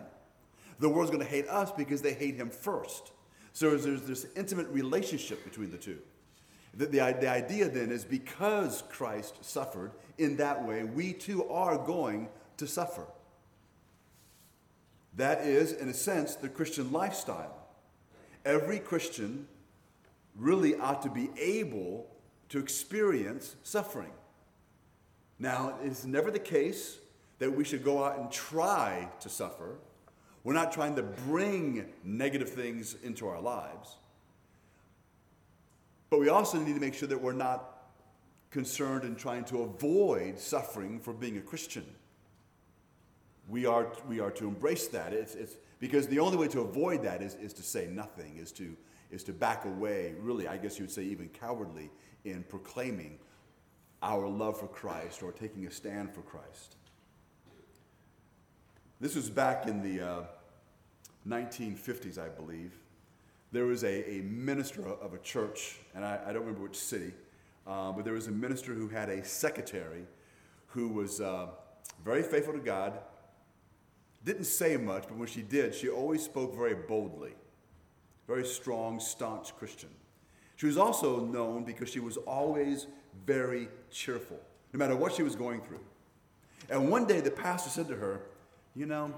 The 0.79 0.89
world's 0.89 1.11
going 1.11 1.23
to 1.23 1.29
hate 1.29 1.47
us 1.47 1.71
because 1.71 2.01
they 2.01 2.13
hate 2.13 2.35
him 2.35 2.49
first. 2.49 3.11
So 3.53 3.75
there's 3.75 4.03
this 4.03 4.27
intimate 4.35 4.67
relationship 4.69 5.43
between 5.43 5.71
the 5.71 5.77
two. 5.77 5.99
The, 6.73 6.85
the, 6.87 7.17
the 7.19 7.29
idea 7.29 7.69
then 7.69 7.91
is 7.91 8.03
because 8.05 8.83
Christ 8.89 9.43
suffered 9.43 9.91
in 10.17 10.37
that 10.37 10.65
way, 10.65 10.83
we 10.83 11.13
too 11.13 11.47
are 11.49 11.77
going 11.77 12.29
to 12.57 12.67
suffer. 12.67 13.05
That 15.15 15.41
is, 15.41 15.71
in 15.73 15.89
a 15.89 15.93
sense, 15.93 16.35
the 16.35 16.49
Christian 16.49 16.91
lifestyle. 16.91 17.55
Every 18.43 18.79
Christian 18.79 19.47
really 20.35 20.75
ought 20.75 21.01
to 21.03 21.09
be 21.09 21.29
able 21.39 22.07
to 22.49 22.59
experience 22.59 23.55
suffering. 23.63 24.11
Now, 25.39 25.75
it's 25.83 26.05
never 26.05 26.31
the 26.31 26.39
case 26.39 26.97
that 27.39 27.51
we 27.51 27.63
should 27.63 27.83
go 27.83 28.03
out 28.03 28.19
and 28.19 28.31
try 28.31 29.09
to 29.21 29.29
suffer. 29.29 29.75
We're 30.43 30.53
not 30.53 30.71
trying 30.71 30.95
to 30.95 31.03
bring 31.03 31.85
negative 32.03 32.49
things 32.49 32.95
into 33.03 33.27
our 33.27 33.41
lives. 33.41 33.97
But 36.09 36.19
we 36.19 36.29
also 36.29 36.59
need 36.59 36.75
to 36.75 36.79
make 36.79 36.93
sure 36.93 37.07
that 37.07 37.21
we're 37.21 37.33
not 37.33 37.74
concerned 38.55 39.03
in 39.03 39.17
trying 39.17 39.43
to 39.43 39.63
avoid 39.63 40.39
suffering 40.39 40.97
for 40.97 41.11
being 41.11 41.35
a 41.35 41.41
Christian. 41.41 41.85
We 43.49 43.65
are, 43.65 43.91
we 44.07 44.21
are 44.21 44.31
to 44.31 44.47
embrace 44.47 44.87
that. 44.87 45.11
It's, 45.11 45.35
it's, 45.35 45.57
because 45.81 46.07
the 46.07 46.19
only 46.19 46.37
way 46.37 46.47
to 46.47 46.61
avoid 46.61 47.03
that 47.03 47.21
is, 47.21 47.35
is 47.35 47.51
to 47.51 47.63
say 47.63 47.87
nothing, 47.87 48.37
is 48.37 48.53
to, 48.53 48.77
is 49.11 49.25
to 49.25 49.33
back 49.33 49.65
away, 49.65 50.13
really, 50.21 50.47
I 50.47 50.55
guess 50.55 50.79
you 50.79 50.85
would 50.85 50.91
say 50.91 51.03
even 51.03 51.27
cowardly, 51.27 51.91
in 52.23 52.43
proclaiming 52.43 53.19
our 54.01 54.25
love 54.25 54.57
for 54.57 54.67
Christ 54.67 55.21
or 55.21 55.33
taking 55.33 55.67
a 55.67 55.71
stand 55.71 56.15
for 56.15 56.21
Christ. 56.21 56.77
This 59.01 59.17
was 59.17 59.29
back 59.29 59.67
in 59.67 59.81
the 59.81 60.01
uh, 60.01 60.21
1950s, 61.27 62.17
I 62.17 62.29
believe. 62.29 62.71
There 63.51 63.65
was 63.65 63.83
a, 63.83 64.09
a 64.09 64.21
minister 64.21 64.87
of 64.87 65.13
a 65.13 65.17
church, 65.17 65.79
and 65.93 66.05
I, 66.05 66.21
I 66.25 66.31
don't 66.31 66.43
remember 66.43 66.61
which 66.61 66.77
city, 66.77 67.11
uh, 67.67 67.91
but 67.91 68.05
there 68.05 68.13
was 68.13 68.27
a 68.27 68.31
minister 68.31 68.73
who 68.73 68.87
had 68.87 69.09
a 69.09 69.23
secretary 69.23 70.05
who 70.67 70.89
was 70.89 71.21
uh, 71.21 71.47
very 72.03 72.21
faithful 72.21 72.53
to 72.53 72.59
God, 72.59 72.99
didn't 74.23 74.45
say 74.45 74.77
much, 74.77 75.03
but 75.07 75.17
when 75.17 75.27
she 75.27 75.41
did, 75.41 75.73
she 75.73 75.89
always 75.89 76.23
spoke 76.23 76.55
very 76.55 76.73
boldly. 76.73 77.33
Very 78.27 78.45
strong, 78.45 78.99
staunch 78.99 79.55
Christian. 79.55 79.89
She 80.55 80.65
was 80.65 80.77
also 80.77 81.19
known 81.19 81.63
because 81.63 81.89
she 81.89 81.99
was 81.99 82.17
always 82.17 82.87
very 83.25 83.67
cheerful, 83.91 84.39
no 84.73 84.79
matter 84.79 84.95
what 84.95 85.13
she 85.13 85.23
was 85.23 85.35
going 85.35 85.61
through. 85.61 85.81
And 86.69 86.89
one 86.89 87.05
day 87.05 87.21
the 87.21 87.31
pastor 87.31 87.69
said 87.69 87.87
to 87.89 87.95
her, 87.95 88.21
You 88.75 88.85
know, 88.87 89.13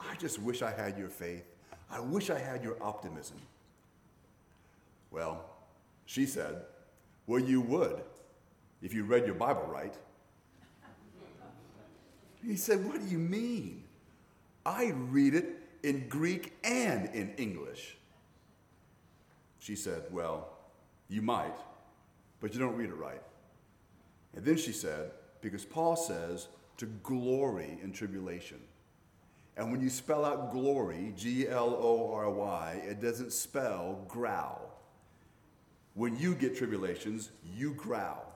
I 0.00 0.14
just 0.16 0.40
wish 0.40 0.62
I 0.62 0.70
had 0.70 0.98
your 0.98 1.08
faith. 1.08 1.44
I 1.90 2.00
wish 2.00 2.30
I 2.30 2.38
had 2.38 2.62
your 2.62 2.76
optimism. 2.82 3.36
Well, 5.10 5.44
she 6.04 6.26
said, 6.26 6.62
Well, 7.26 7.40
you 7.40 7.60
would 7.60 8.02
if 8.82 8.94
you 8.94 9.04
read 9.04 9.26
your 9.26 9.34
Bible 9.34 9.66
right. 9.68 9.94
He 12.44 12.56
said, 12.56 12.84
What 12.84 13.00
do 13.00 13.06
you 13.06 13.18
mean? 13.18 13.84
I 14.64 14.92
read 14.94 15.34
it 15.34 15.46
in 15.82 16.08
Greek 16.08 16.52
and 16.64 17.12
in 17.14 17.34
English. 17.36 17.96
She 19.58 19.74
said, 19.74 20.04
Well, 20.10 20.48
you 21.08 21.22
might, 21.22 21.56
but 22.40 22.52
you 22.52 22.60
don't 22.60 22.76
read 22.76 22.90
it 22.90 22.96
right. 22.96 23.22
And 24.34 24.44
then 24.44 24.56
she 24.56 24.72
said, 24.72 25.10
Because 25.40 25.64
Paul 25.64 25.96
says 25.96 26.48
to 26.76 26.86
glory 27.02 27.78
in 27.82 27.92
tribulation. 27.92 28.60
And 29.56 29.72
when 29.72 29.80
you 29.80 29.88
spell 29.88 30.24
out 30.24 30.52
glory, 30.52 31.14
G 31.16 31.48
L 31.48 31.74
O 31.80 32.12
R 32.12 32.30
Y, 32.30 32.82
it 32.84 33.00
doesn't 33.00 33.32
spell 33.32 34.04
growl. 34.06 34.65
When 35.96 36.14
you 36.18 36.34
get 36.34 36.54
tribulations, 36.54 37.30
you 37.42 37.72
growl. 37.72 38.30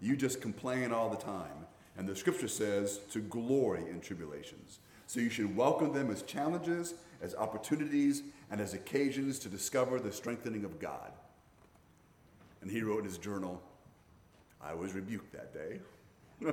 You 0.00 0.16
just 0.16 0.40
complain 0.40 0.90
all 0.90 1.08
the 1.08 1.16
time. 1.16 1.66
And 1.96 2.08
the 2.08 2.16
scripture 2.16 2.48
says 2.48 2.98
to 3.12 3.20
glory 3.20 3.88
in 3.88 4.00
tribulations. 4.00 4.80
So 5.06 5.20
you 5.20 5.30
should 5.30 5.56
welcome 5.56 5.92
them 5.92 6.10
as 6.10 6.22
challenges, 6.22 6.94
as 7.22 7.36
opportunities, 7.36 8.24
and 8.50 8.60
as 8.60 8.74
occasions 8.74 9.38
to 9.38 9.48
discover 9.48 10.00
the 10.00 10.10
strengthening 10.10 10.64
of 10.64 10.80
God. 10.80 11.12
And 12.62 12.68
he 12.68 12.82
wrote 12.82 13.00
in 13.00 13.04
his 13.04 13.18
journal, 13.18 13.62
I 14.60 14.74
was 14.74 14.92
rebuked 14.92 15.32
that 15.34 15.54
day 15.54 15.80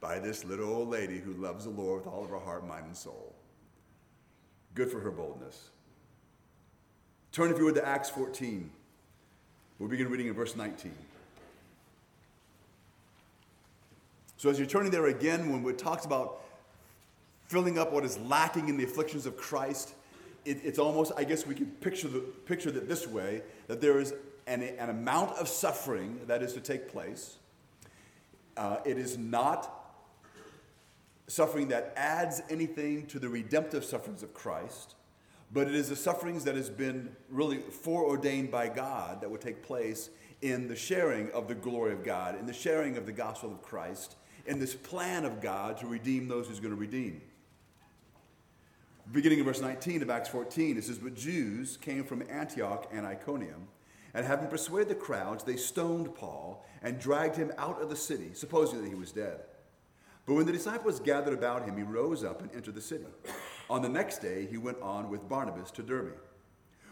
by 0.00 0.18
this 0.18 0.44
little 0.44 0.68
old 0.68 0.88
lady 0.88 1.20
who 1.20 1.32
loves 1.34 1.62
the 1.62 1.70
Lord 1.70 2.04
with 2.04 2.12
all 2.12 2.24
of 2.24 2.30
her 2.30 2.40
heart, 2.40 2.66
mind, 2.66 2.86
and 2.86 2.96
soul. 2.96 3.36
Good 4.74 4.90
for 4.90 4.98
her 4.98 5.12
boldness. 5.12 5.70
Turn, 7.30 7.52
if 7.52 7.58
you 7.58 7.66
would, 7.66 7.76
to 7.76 7.86
Acts 7.86 8.10
14. 8.10 8.68
We'll 9.78 9.90
begin 9.90 10.08
reading 10.08 10.28
in 10.28 10.32
verse 10.32 10.56
19. 10.56 10.92
So, 14.38 14.48
as 14.48 14.58
you're 14.58 14.66
turning 14.66 14.90
there 14.90 15.06
again, 15.06 15.50
when 15.50 15.72
it 15.72 15.78
talks 15.78 16.06
about 16.06 16.42
filling 17.48 17.78
up 17.78 17.92
what 17.92 18.04
is 18.04 18.18
lacking 18.18 18.68
in 18.68 18.76
the 18.76 18.84
afflictions 18.84 19.26
of 19.26 19.36
Christ, 19.36 19.94
it, 20.46 20.60
it's 20.64 20.78
almost, 20.78 21.12
I 21.16 21.24
guess 21.24 21.46
we 21.46 21.54
can 21.54 21.66
picture, 21.66 22.08
the, 22.08 22.20
picture 22.20 22.70
that 22.70 22.88
this 22.88 23.06
way 23.06 23.42
that 23.66 23.80
there 23.80 23.98
is 23.98 24.14
an, 24.46 24.62
an 24.62 24.88
amount 24.88 25.32
of 25.32 25.48
suffering 25.48 26.20
that 26.26 26.42
is 26.42 26.54
to 26.54 26.60
take 26.60 26.88
place. 26.88 27.36
Uh, 28.56 28.78
it 28.86 28.96
is 28.96 29.18
not 29.18 29.72
suffering 31.26 31.68
that 31.68 31.92
adds 31.96 32.40
anything 32.48 33.06
to 33.08 33.18
the 33.18 33.28
redemptive 33.28 33.84
sufferings 33.84 34.22
of 34.22 34.32
Christ, 34.32 34.94
but 35.52 35.68
it 35.68 35.74
is 35.74 35.88
the 35.88 35.96
sufferings 35.96 36.44
that 36.44 36.56
has 36.56 36.68
been 36.68 37.14
really 37.28 37.58
foreordained 37.58 38.50
by 38.50 38.68
God 38.68 39.20
that 39.20 39.30
would 39.30 39.40
take 39.40 39.62
place 39.62 40.10
in 40.42 40.68
the 40.68 40.76
sharing 40.76 41.30
of 41.32 41.48
the 41.48 41.54
glory 41.54 41.92
of 41.92 42.04
God, 42.04 42.38
in 42.38 42.46
the 42.46 42.52
sharing 42.52 42.96
of 42.96 43.06
the 43.06 43.12
gospel 43.12 43.52
of 43.52 43.62
Christ, 43.62 44.16
in 44.46 44.58
this 44.58 44.74
plan 44.74 45.24
of 45.24 45.40
God 45.40 45.78
to 45.78 45.86
redeem 45.86 46.28
those 46.28 46.48
He's 46.48 46.60
going 46.60 46.74
to 46.74 46.80
redeem. 46.80 47.20
Beginning 49.12 49.38
in 49.38 49.44
verse 49.44 49.60
19 49.60 50.02
of 50.02 50.10
Acts 50.10 50.28
14, 50.28 50.78
it 50.78 50.84
says, 50.84 50.98
But 50.98 51.14
Jews 51.14 51.76
came 51.76 52.04
from 52.04 52.24
Antioch 52.28 52.90
and 52.92 53.06
Iconium, 53.06 53.68
and 54.12 54.26
having 54.26 54.48
persuaded 54.48 54.88
the 54.88 54.94
crowds, 54.96 55.44
they 55.44 55.56
stoned 55.56 56.14
Paul 56.14 56.64
and 56.82 56.98
dragged 56.98 57.36
him 57.36 57.52
out 57.56 57.80
of 57.80 57.88
the 57.88 57.96
city, 57.96 58.30
supposing 58.34 58.82
that 58.82 58.88
he 58.88 58.94
was 58.94 59.12
dead. 59.12 59.40
But 60.26 60.34
when 60.34 60.46
the 60.46 60.52
disciples 60.52 60.98
gathered 60.98 61.34
about 61.34 61.64
him, 61.64 61.76
he 61.76 61.84
rose 61.84 62.24
up 62.24 62.40
and 62.40 62.50
entered 62.54 62.74
the 62.74 62.80
city. 62.80 63.04
On 63.68 63.82
the 63.82 63.88
next 63.88 64.18
day, 64.18 64.46
he 64.48 64.58
went 64.58 64.80
on 64.80 65.10
with 65.10 65.28
Barnabas 65.28 65.70
to 65.72 65.82
Derbe. 65.82 66.14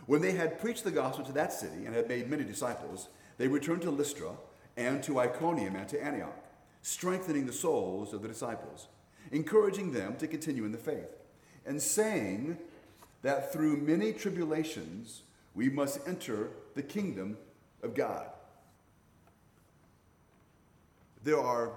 When 0.06 0.20
they 0.20 0.32
had 0.32 0.60
preached 0.60 0.84
the 0.84 0.90
gospel 0.90 1.24
to 1.24 1.32
that 1.32 1.52
city 1.52 1.86
and 1.86 1.94
had 1.94 2.08
made 2.08 2.28
many 2.28 2.44
disciples, 2.44 3.08
they 3.38 3.48
returned 3.48 3.82
to 3.82 3.90
Lystra 3.90 4.32
and 4.76 5.02
to 5.04 5.20
Iconium 5.20 5.76
and 5.76 5.88
to 5.88 6.02
Antioch 6.02 6.44
strengthening 6.84 7.46
the 7.46 7.52
souls 7.52 8.12
of 8.12 8.20
the 8.20 8.28
disciples, 8.28 8.88
encouraging 9.32 9.90
them 9.90 10.14
to 10.16 10.28
continue 10.28 10.66
in 10.66 10.70
the 10.70 10.78
faith, 10.78 11.16
and 11.64 11.80
saying 11.80 12.58
that 13.22 13.50
through 13.50 13.78
many 13.78 14.12
tribulations 14.12 15.22
we 15.54 15.70
must 15.70 15.98
enter 16.06 16.50
the 16.74 16.82
kingdom 16.82 17.38
of 17.82 17.94
God. 17.94 18.26
There 21.22 21.40
are 21.40 21.72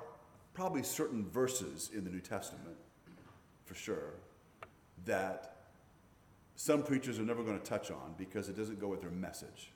probably 0.54 0.84
certain 0.84 1.26
verses 1.30 1.90
in 1.94 2.04
the 2.04 2.10
New 2.10 2.20
Testament, 2.20 2.76
for 3.64 3.76
sure, 3.76 4.12
that 5.08 5.56
some 6.56 6.84
preachers 6.84 7.20
are 7.20 7.24
never 7.24 7.44
going 7.44 7.60
to 7.60 7.66
touch 7.66 7.92
on 7.92 8.16
because 8.18 8.50
it 8.50 8.56
doesn't 8.56 8.80
go 8.80 8.88
with 8.88 9.02
their 9.02 9.12
message. 9.12 9.72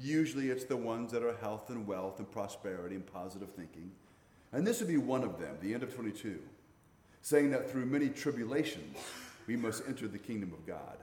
Usually 0.00 0.50
it's 0.50 0.64
the 0.64 0.76
ones 0.76 1.12
that 1.12 1.22
are 1.22 1.36
health 1.36 1.70
and 1.70 1.86
wealth 1.86 2.18
and 2.18 2.30
prosperity 2.30 2.94
and 2.94 3.06
positive 3.06 3.50
thinking. 3.50 3.90
And 4.52 4.66
this 4.66 4.80
would 4.80 4.88
be 4.88 4.96
one 4.96 5.24
of 5.24 5.38
them, 5.38 5.56
the 5.60 5.74
end 5.74 5.82
of 5.82 5.94
22, 5.94 6.38
saying 7.22 7.50
that 7.50 7.70
through 7.70 7.86
many 7.86 8.08
tribulations 8.08 8.96
we 9.46 9.56
must 9.56 9.82
enter 9.86 10.08
the 10.08 10.18
kingdom 10.18 10.52
of 10.52 10.66
God. 10.66 10.98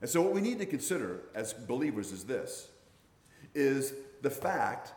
And 0.00 0.08
so 0.08 0.22
what 0.22 0.32
we 0.32 0.40
need 0.40 0.58
to 0.58 0.66
consider 0.66 1.20
as 1.34 1.52
believers 1.52 2.12
is 2.12 2.24
this 2.24 2.68
is 3.54 3.94
the 4.22 4.30
fact 4.30 4.92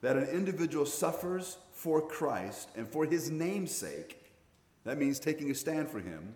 that 0.00 0.16
an 0.16 0.28
individual 0.28 0.86
suffers 0.86 1.58
for 1.72 2.00
Christ 2.00 2.68
and 2.76 2.88
for 2.88 3.04
his 3.04 3.30
name's 3.30 3.72
sake. 3.72 4.22
That 4.84 4.98
means 4.98 5.18
taking 5.18 5.50
a 5.50 5.54
stand 5.54 5.90
for 5.90 5.98
him. 5.98 6.34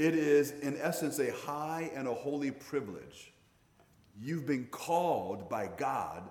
It 0.00 0.14
is, 0.14 0.52
in 0.62 0.78
essence, 0.80 1.18
a 1.18 1.30
high 1.30 1.90
and 1.94 2.08
a 2.08 2.14
holy 2.14 2.50
privilege. 2.50 3.34
You've 4.18 4.46
been 4.46 4.64
called 4.70 5.50
by 5.50 5.68
God 5.76 6.22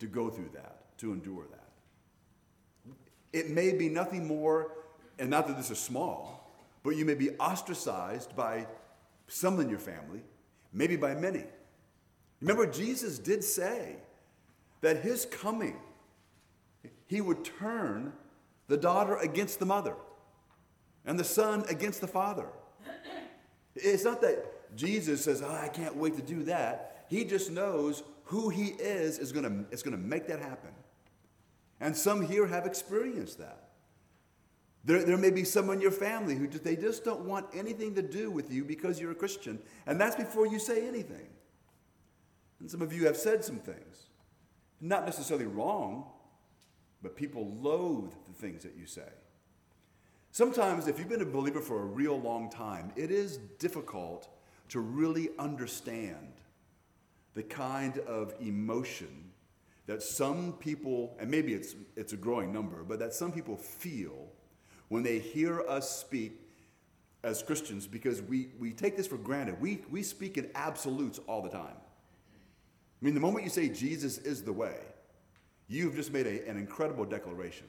to 0.00 0.08
go 0.08 0.28
through 0.28 0.50
that, 0.54 0.98
to 0.98 1.12
endure 1.12 1.44
that. 1.52 2.96
It 3.32 3.48
may 3.48 3.74
be 3.74 3.88
nothing 3.88 4.26
more, 4.26 4.72
and 5.20 5.30
not 5.30 5.46
that 5.46 5.56
this 5.56 5.70
is 5.70 5.78
small, 5.78 6.52
but 6.82 6.96
you 6.96 7.04
may 7.04 7.14
be 7.14 7.30
ostracized 7.36 8.34
by 8.34 8.66
some 9.28 9.60
in 9.60 9.68
your 9.68 9.78
family, 9.78 10.22
maybe 10.72 10.96
by 10.96 11.14
many. 11.14 11.44
Remember, 12.40 12.66
Jesus 12.66 13.20
did 13.20 13.44
say 13.44 13.98
that 14.80 14.96
his 14.96 15.26
coming, 15.26 15.76
he 17.06 17.20
would 17.20 17.44
turn 17.44 18.14
the 18.66 18.76
daughter 18.76 19.16
against 19.18 19.60
the 19.60 19.66
mother 19.66 19.94
and 21.06 21.20
the 21.20 21.24
son 21.24 21.64
against 21.68 22.00
the 22.00 22.08
father. 22.08 22.48
It's 23.74 24.04
not 24.04 24.20
that 24.22 24.76
Jesus 24.76 25.24
says, 25.24 25.42
oh, 25.42 25.50
I 25.50 25.68
can't 25.68 25.96
wait 25.96 26.16
to 26.16 26.22
do 26.22 26.44
that. 26.44 27.06
He 27.08 27.24
just 27.24 27.50
knows 27.50 28.02
who 28.24 28.48
he 28.48 28.68
is 28.68 29.18
is 29.18 29.32
going 29.32 29.44
to, 29.44 29.74
is 29.74 29.82
going 29.82 29.96
to 29.96 30.02
make 30.02 30.26
that 30.28 30.40
happen. 30.40 30.70
And 31.80 31.96
some 31.96 32.26
here 32.26 32.46
have 32.46 32.64
experienced 32.64 33.38
that. 33.38 33.70
There, 34.84 35.04
there 35.04 35.16
may 35.16 35.30
be 35.30 35.44
someone 35.44 35.76
in 35.76 35.82
your 35.82 35.90
family 35.90 36.34
who 36.34 36.46
just, 36.46 36.64
they 36.64 36.76
just 36.76 37.04
don't 37.04 37.24
want 37.24 37.46
anything 37.54 37.94
to 37.94 38.02
do 38.02 38.30
with 38.30 38.52
you 38.52 38.64
because 38.64 39.00
you're 39.00 39.12
a 39.12 39.16
Christian. 39.16 39.58
And 39.86 40.00
that's 40.00 40.16
before 40.16 40.46
you 40.46 40.58
say 40.58 40.86
anything. 40.88 41.28
And 42.60 42.70
some 42.70 42.82
of 42.82 42.92
you 42.92 43.06
have 43.06 43.16
said 43.16 43.44
some 43.44 43.58
things. 43.58 44.06
Not 44.80 45.04
necessarily 45.04 45.46
wrong, 45.46 46.06
but 47.02 47.16
people 47.16 47.56
loathe 47.60 48.12
the 48.28 48.34
things 48.34 48.62
that 48.64 48.76
you 48.76 48.86
say. 48.86 49.08
Sometimes, 50.34 50.88
if 50.88 50.98
you've 50.98 51.10
been 51.10 51.20
a 51.20 51.26
believer 51.26 51.60
for 51.60 51.82
a 51.82 51.84
real 51.84 52.18
long 52.18 52.48
time, 52.48 52.90
it 52.96 53.10
is 53.10 53.36
difficult 53.58 54.28
to 54.70 54.80
really 54.80 55.28
understand 55.38 56.32
the 57.34 57.42
kind 57.42 57.98
of 57.98 58.34
emotion 58.40 59.30
that 59.84 60.02
some 60.02 60.54
people, 60.54 61.14
and 61.20 61.30
maybe 61.30 61.52
it's, 61.52 61.74
it's 61.96 62.14
a 62.14 62.16
growing 62.16 62.50
number, 62.50 62.82
but 62.82 62.98
that 62.98 63.12
some 63.12 63.30
people 63.30 63.58
feel 63.58 64.26
when 64.88 65.02
they 65.02 65.18
hear 65.18 65.60
us 65.68 65.98
speak 65.98 66.40
as 67.22 67.42
Christians 67.42 67.86
because 67.86 68.22
we, 68.22 68.48
we 68.58 68.72
take 68.72 68.96
this 68.96 69.06
for 69.06 69.18
granted. 69.18 69.60
We, 69.60 69.82
we 69.90 70.02
speak 70.02 70.38
in 70.38 70.50
absolutes 70.54 71.20
all 71.26 71.42
the 71.42 71.50
time. 71.50 71.76
I 71.76 73.04
mean, 73.04 73.12
the 73.12 73.20
moment 73.20 73.44
you 73.44 73.50
say 73.50 73.68
Jesus 73.68 74.16
is 74.16 74.42
the 74.42 74.52
way, 74.52 74.78
you've 75.68 75.94
just 75.94 76.10
made 76.10 76.26
a, 76.26 76.48
an 76.48 76.56
incredible 76.56 77.04
declaration. 77.04 77.66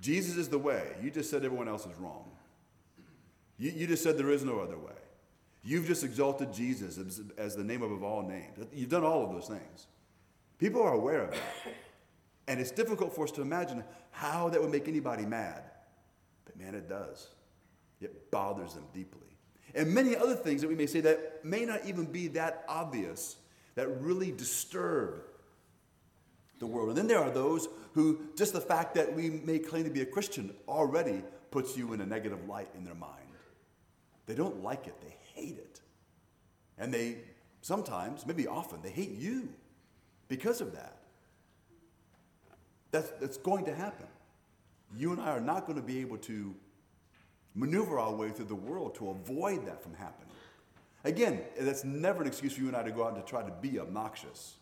Jesus 0.00 0.36
is 0.36 0.48
the 0.48 0.58
way. 0.58 0.96
You 1.02 1.10
just 1.10 1.30
said 1.30 1.44
everyone 1.44 1.68
else 1.68 1.86
is 1.86 1.94
wrong. 1.98 2.30
You, 3.58 3.70
you 3.70 3.86
just 3.86 4.02
said 4.02 4.16
there 4.16 4.30
is 4.30 4.44
no 4.44 4.60
other 4.60 4.78
way. 4.78 4.92
You've 5.62 5.86
just 5.86 6.04
exalted 6.04 6.52
Jesus 6.52 6.96
as, 6.96 7.20
as 7.36 7.54
the 7.54 7.64
name 7.64 7.82
above 7.82 8.02
all 8.02 8.22
names. 8.22 8.66
You've 8.72 8.88
done 8.88 9.04
all 9.04 9.24
of 9.24 9.32
those 9.32 9.46
things. 9.46 9.86
People 10.58 10.82
are 10.82 10.94
aware 10.94 11.22
of 11.22 11.30
that. 11.32 11.74
And 12.48 12.58
it's 12.58 12.70
difficult 12.70 13.14
for 13.14 13.24
us 13.24 13.30
to 13.32 13.42
imagine 13.42 13.84
how 14.10 14.48
that 14.48 14.60
would 14.60 14.70
make 14.70 14.88
anybody 14.88 15.26
mad. 15.26 15.62
But 16.44 16.58
man, 16.58 16.74
it 16.74 16.88
does. 16.88 17.28
It 18.00 18.30
bothers 18.30 18.74
them 18.74 18.84
deeply. 18.94 19.20
And 19.74 19.94
many 19.94 20.16
other 20.16 20.34
things 20.34 20.62
that 20.62 20.68
we 20.68 20.74
may 20.74 20.86
say 20.86 21.00
that 21.02 21.44
may 21.44 21.64
not 21.64 21.84
even 21.86 22.06
be 22.06 22.28
that 22.28 22.64
obvious 22.66 23.36
that 23.74 23.88
really 24.00 24.32
disturb 24.32 25.22
the 26.60 26.66
world. 26.66 26.90
And 26.90 26.96
then 26.96 27.08
there 27.08 27.18
are 27.18 27.30
those 27.30 27.68
who, 27.94 28.20
just 28.36 28.52
the 28.52 28.60
fact 28.60 28.94
that 28.94 29.12
we 29.12 29.30
may 29.30 29.58
claim 29.58 29.84
to 29.84 29.90
be 29.90 30.02
a 30.02 30.06
Christian 30.06 30.54
already 30.68 31.24
puts 31.50 31.76
you 31.76 31.92
in 31.92 32.00
a 32.00 32.06
negative 32.06 32.46
light 32.48 32.68
in 32.76 32.84
their 32.84 32.94
mind. 32.94 33.16
They 34.26 34.34
don't 34.34 34.62
like 34.62 34.86
it, 34.86 34.94
they 35.00 35.16
hate 35.34 35.58
it. 35.58 35.80
And 36.78 36.94
they 36.94 37.18
sometimes, 37.62 38.26
maybe 38.26 38.46
often, 38.46 38.80
they 38.82 38.90
hate 38.90 39.10
you 39.10 39.48
because 40.28 40.60
of 40.60 40.72
that. 40.72 40.98
That's, 42.92 43.10
that's 43.20 43.36
going 43.36 43.64
to 43.64 43.74
happen. 43.74 44.06
You 44.96 45.12
and 45.12 45.20
I 45.20 45.30
are 45.30 45.40
not 45.40 45.66
going 45.66 45.76
to 45.76 45.84
be 45.84 46.00
able 46.00 46.18
to 46.18 46.54
maneuver 47.54 47.98
our 47.98 48.12
way 48.12 48.30
through 48.30 48.46
the 48.46 48.54
world 48.54 48.94
to 48.96 49.10
avoid 49.10 49.66
that 49.66 49.82
from 49.82 49.94
happening. 49.94 50.28
Again, 51.04 51.40
that's 51.58 51.84
never 51.84 52.20
an 52.20 52.28
excuse 52.28 52.54
for 52.54 52.60
you 52.60 52.68
and 52.68 52.76
I 52.76 52.82
to 52.82 52.90
go 52.90 53.04
out 53.04 53.14
and 53.14 53.24
to 53.24 53.28
try 53.28 53.42
to 53.42 53.52
be 53.60 53.78
obnoxious, 53.78 54.56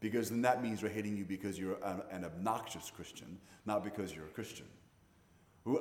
because 0.00 0.30
then 0.30 0.42
that 0.42 0.62
means 0.62 0.80
they're 0.80 0.90
hating 0.90 1.16
you 1.16 1.24
because 1.24 1.58
you're 1.58 1.78
an, 2.10 2.24
obnoxious 2.24 2.90
Christian, 2.94 3.38
not 3.66 3.82
because 3.82 4.14
you're 4.14 4.26
a 4.26 4.30
Christian. 4.30 4.66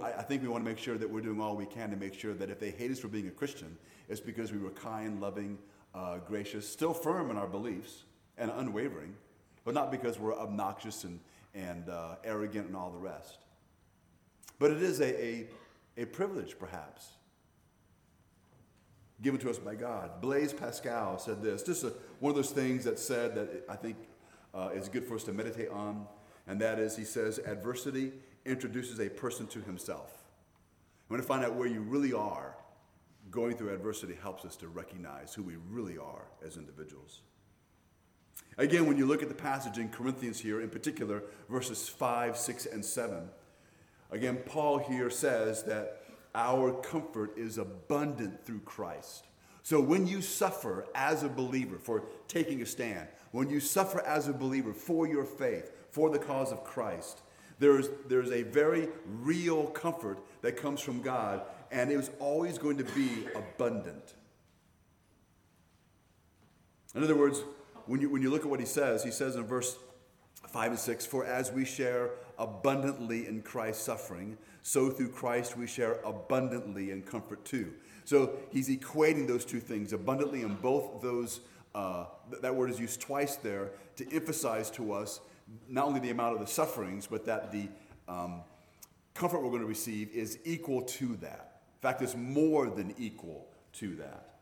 I 0.03 0.21
think 0.21 0.41
we 0.41 0.49
want 0.49 0.65
to 0.65 0.69
make 0.69 0.79
sure 0.79 0.97
that 0.97 1.09
we're 1.09 1.21
doing 1.21 1.39
all 1.39 1.55
we 1.55 1.65
can 1.65 1.89
to 1.91 1.95
make 1.95 2.13
sure 2.13 2.33
that 2.33 2.49
if 2.49 2.59
they 2.59 2.71
hate 2.71 2.91
us 2.91 2.99
for 2.99 3.07
being 3.07 3.27
a 3.27 3.31
Christian, 3.31 3.77
it's 4.09 4.19
because 4.19 4.51
we 4.51 4.57
were 4.57 4.71
kind, 4.71 5.21
loving, 5.21 5.57
uh, 5.95 6.17
gracious, 6.17 6.67
still 6.67 6.93
firm 6.93 7.31
in 7.31 7.37
our 7.37 7.47
beliefs 7.47 8.03
and 8.37 8.51
unwavering, 8.57 9.13
but 9.63 9.73
not 9.73 9.91
because 9.91 10.19
we're 10.19 10.37
obnoxious 10.37 11.03
and, 11.03 11.19
and 11.53 11.89
uh, 11.89 12.15
arrogant 12.23 12.67
and 12.67 12.75
all 12.75 12.91
the 12.91 12.97
rest. 12.97 13.39
But 14.59 14.71
it 14.71 14.81
is 14.81 14.99
a, 14.99 15.23
a, 15.23 15.47
a 15.97 16.05
privilege, 16.05 16.57
perhaps, 16.59 17.11
given 19.21 19.39
to 19.39 19.49
us 19.49 19.57
by 19.57 19.75
God. 19.75 20.21
Blaise 20.21 20.53
Pascal 20.53 21.17
said 21.17 21.41
this. 21.41 21.63
Just 21.63 21.83
a, 21.83 21.93
one 22.19 22.31
of 22.31 22.35
those 22.35 22.51
things 22.51 22.83
that 22.83 22.99
said 22.99 23.35
that 23.35 23.63
I 23.69 23.75
think 23.75 23.97
uh, 24.53 24.69
is 24.73 24.89
good 24.89 25.05
for 25.05 25.15
us 25.15 25.23
to 25.23 25.33
meditate 25.33 25.69
on, 25.69 26.05
and 26.47 26.61
that 26.61 26.79
is, 26.79 26.95
he 26.95 27.03
says, 27.03 27.39
adversity 27.39 28.13
introduces 28.45 28.99
a 28.99 29.09
person 29.09 29.47
to 29.47 29.61
himself. 29.61 30.23
I 31.09 31.13
want 31.13 31.23
to 31.23 31.27
find 31.27 31.43
out 31.43 31.55
where 31.55 31.67
you 31.67 31.81
really 31.81 32.13
are. 32.13 32.55
Going 33.29 33.57
through 33.57 33.73
adversity 33.73 34.15
helps 34.21 34.45
us 34.45 34.55
to 34.57 34.69
recognize 34.69 35.33
who 35.33 35.43
we 35.43 35.55
really 35.69 35.97
are 35.97 36.27
as 36.45 36.55
individuals. 36.55 37.21
Again, 38.57 38.87
when 38.87 38.97
you 38.97 39.05
look 39.05 39.21
at 39.21 39.29
the 39.29 39.35
passage 39.35 39.77
in 39.77 39.89
Corinthians 39.89 40.39
here, 40.39 40.61
in 40.61 40.69
particular, 40.69 41.23
verses 41.49 41.89
5, 41.89 42.37
6, 42.37 42.65
and 42.67 42.83
7, 42.83 43.29
again, 44.11 44.37
Paul 44.45 44.79
here 44.79 45.09
says 45.09 45.63
that 45.63 46.03
our 46.37 46.71
comfort 46.71 47.35
is 47.37 47.57
abundant 47.57 48.45
through 48.45 48.59
Christ. 48.59 49.25
So 49.63 49.81
when 49.81 50.07
you 50.07 50.21
suffer 50.21 50.85
as 50.95 51.23
a 51.23 51.29
believer 51.29 51.77
for 51.77 52.03
taking 52.29 52.61
a 52.61 52.65
stand, 52.65 53.07
when 53.31 53.49
you 53.49 53.59
suffer 53.59 54.01
as 54.05 54.29
a 54.29 54.33
believer 54.33 54.71
for 54.71 55.07
your 55.07 55.25
faith, 55.25 55.71
for 55.89 56.09
the 56.09 56.19
cause 56.19 56.51
of 56.51 56.63
Christ, 56.63 57.21
there's, 57.59 57.89
there's 58.07 58.31
a 58.31 58.43
very 58.43 58.87
real 59.05 59.65
comfort 59.67 60.19
that 60.41 60.55
comes 60.55 60.79
from 60.79 61.01
God, 61.01 61.41
and 61.71 61.91
it 61.91 61.95
is 61.95 62.11
always 62.19 62.57
going 62.57 62.77
to 62.77 62.83
be 62.83 63.25
abundant. 63.35 64.13
In 66.95 67.03
other 67.03 67.17
words, 67.17 67.41
when 67.87 67.99
you, 67.99 68.09
when 68.09 68.21
you 68.21 68.29
look 68.29 68.43
at 68.43 68.49
what 68.49 68.59
he 68.59 68.65
says, 68.65 69.03
he 69.03 69.11
says 69.11 69.35
in 69.35 69.43
verse 69.43 69.77
5 70.49 70.71
and 70.71 70.79
6 70.79 71.05
For 71.05 71.25
as 71.25 71.51
we 71.51 71.65
share 71.65 72.11
abundantly 72.37 73.27
in 73.27 73.41
Christ's 73.41 73.83
suffering, 73.83 74.37
so 74.61 74.89
through 74.89 75.09
Christ 75.09 75.57
we 75.57 75.67
share 75.67 75.99
abundantly 76.03 76.91
in 76.91 77.01
comfort 77.01 77.43
too. 77.45 77.73
So 78.05 78.37
he's 78.51 78.69
equating 78.69 79.27
those 79.27 79.45
two 79.45 79.59
things 79.59 79.93
abundantly 79.93 80.41
in 80.41 80.55
both 80.55 81.01
those. 81.01 81.41
Uh, 81.75 82.05
that 82.41 82.55
word 82.55 82.69
is 82.69 82.79
used 82.79 83.01
twice 83.01 83.35
there 83.35 83.71
to 83.97 84.15
emphasize 84.15 84.71
to 84.71 84.93
us 84.93 85.19
not 85.67 85.85
only 85.85 85.99
the 85.99 86.09
amount 86.09 86.33
of 86.33 86.39
the 86.39 86.47
sufferings, 86.47 87.07
but 87.07 87.25
that 87.25 87.51
the 87.51 87.67
um, 88.07 88.41
comfort 89.13 89.41
we're 89.41 89.49
going 89.49 89.61
to 89.61 89.67
receive 89.67 90.09
is 90.11 90.39
equal 90.45 90.81
to 90.81 91.15
that. 91.17 91.61
In 91.75 91.81
fact, 91.81 92.01
it's 92.01 92.15
more 92.15 92.69
than 92.69 92.93
equal 92.97 93.47
to 93.73 93.95
that. 93.95 94.35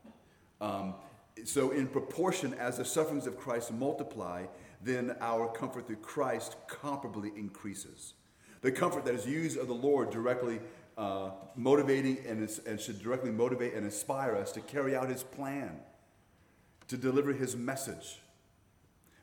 Um, 0.62 0.96
so, 1.44 1.72
in 1.72 1.88
proportion 1.88 2.54
as 2.54 2.78
the 2.78 2.86
sufferings 2.86 3.28
of 3.28 3.38
Christ 3.38 3.74
multiply, 3.74 4.46
then 4.84 5.16
our 5.22 5.48
comfort 5.48 5.88
through 5.88 5.98
Christ 5.98 6.56
comparably 6.68 7.36
increases. 7.38 8.14
The 8.62 8.72
comfort 8.72 9.06
that 9.06 9.14
is 9.16 9.28
used 9.28 9.58
of 9.58 9.68
the 9.68 9.74
Lord 9.74 10.10
directly 10.10 10.60
uh, 10.98 11.32
motivating 11.56 12.20
and, 12.28 12.50
and 12.66 12.80
should 12.80 13.02
directly 13.02 13.32
motivate 13.32 13.74
and 13.74 13.86
inspire 13.86 14.36
us 14.36 14.52
to 14.54 14.62
carry 14.62 14.96
out 14.96 15.10
his 15.10 15.24
plan, 15.24 15.80
to 16.88 16.98
deliver 16.98 17.34
his 17.34 17.56
message. 17.56 18.20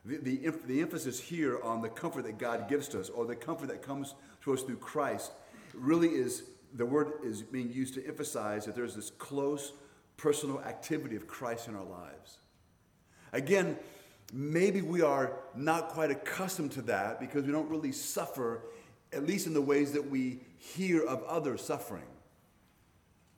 The, 0.05 0.17
the, 0.17 0.53
the 0.67 0.81
emphasis 0.81 1.19
here 1.19 1.61
on 1.63 1.81
the 1.81 1.89
comfort 1.89 2.25
that 2.25 2.37
God 2.37 2.67
gives 2.67 2.87
to 2.89 2.99
us, 2.99 3.09
or 3.09 3.25
the 3.25 3.35
comfort 3.35 3.69
that 3.69 3.81
comes 3.81 4.15
to 4.43 4.53
us 4.53 4.61
through 4.61 4.77
Christ, 4.77 5.31
really 5.73 6.09
is 6.09 6.43
the 6.73 6.85
word 6.85 7.13
is 7.23 7.41
being 7.41 7.71
used 7.71 7.93
to 7.95 8.05
emphasize 8.05 8.65
that 8.65 8.75
there's 8.75 8.95
this 8.95 9.11
close 9.11 9.73
personal 10.17 10.61
activity 10.61 11.15
of 11.15 11.27
Christ 11.27 11.67
in 11.67 11.75
our 11.75 11.85
lives. 11.85 12.37
Again, 13.31 13.77
maybe 14.33 14.81
we 14.81 15.01
are 15.01 15.37
not 15.55 15.89
quite 15.89 16.09
accustomed 16.09 16.71
to 16.73 16.81
that 16.81 17.19
because 17.19 17.45
we 17.45 17.51
don't 17.51 17.69
really 17.69 17.91
suffer 17.91 18.63
at 19.13 19.27
least 19.27 19.45
in 19.45 19.53
the 19.53 19.61
ways 19.61 19.91
that 19.91 20.09
we 20.09 20.39
hear 20.57 21.05
of 21.05 21.23
others 21.23 21.61
suffering. 21.61 22.07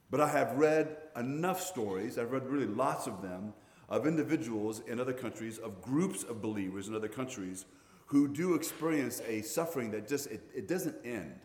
But 0.10 0.22
I 0.22 0.30
have 0.30 0.54
read 0.54 0.96
enough 1.18 1.62
stories, 1.62 2.18
I've 2.18 2.32
read 2.32 2.48
really 2.48 2.68
lots 2.68 3.08
of 3.08 3.22
them, 3.22 3.54
of 3.90 4.08
individuals 4.08 4.82
in 4.88 5.00
other 5.00 5.14
countries, 5.14 5.58
of 5.58 5.82
groups 5.82 6.24
of 6.24 6.42
believers 6.42 6.88
in 6.88 6.96
other 6.96 7.10
countries 7.10 7.66
who 8.08 8.28
do 8.28 8.56
experience 8.56 9.22
a 9.28 9.42
suffering 9.42 9.92
that 9.92 10.08
just, 10.08 10.28
it, 10.28 10.50
it 10.56 10.68
doesn't 10.68 10.96
end. 11.04 11.40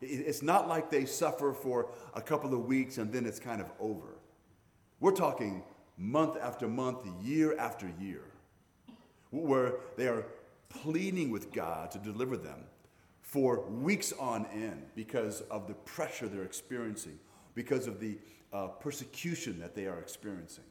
It's 0.00 0.42
not 0.42 0.68
like 0.68 0.90
they 0.90 1.04
suffer 1.06 1.52
for 1.54 1.92
a 2.14 2.20
couple 2.20 2.52
of 2.52 2.66
weeks 2.66 2.98
and 2.98 3.12
then 3.12 3.24
it's 3.24 3.38
kind 3.38 3.60
of 3.60 3.70
over. 3.78 4.18
We're 4.98 5.12
talking 5.12 5.62
month 5.96 6.36
after 6.40 6.66
month, 6.68 7.06
year 7.22 7.56
after 7.56 7.90
year, 8.00 8.22
where 9.32 9.74
they 9.96 10.06
are 10.06 10.24
pleading 10.68 11.30
with 11.30 11.52
God 11.52 11.90
to 11.90 11.98
deliver 11.98 12.36
them 12.36 12.64
for 13.20 13.62
weeks 13.68 14.12
on 14.12 14.46
end 14.52 14.86
because 14.94 15.40
of 15.42 15.66
the 15.66 15.74
pressure 15.74 16.28
they're 16.28 16.44
experiencing, 16.44 17.18
because 17.54 17.86
of 17.86 17.98
the 17.98 18.18
uh, 18.52 18.68
persecution 18.68 19.58
that 19.58 19.74
they 19.74 19.86
are 19.86 19.98
experiencing. 19.98 20.64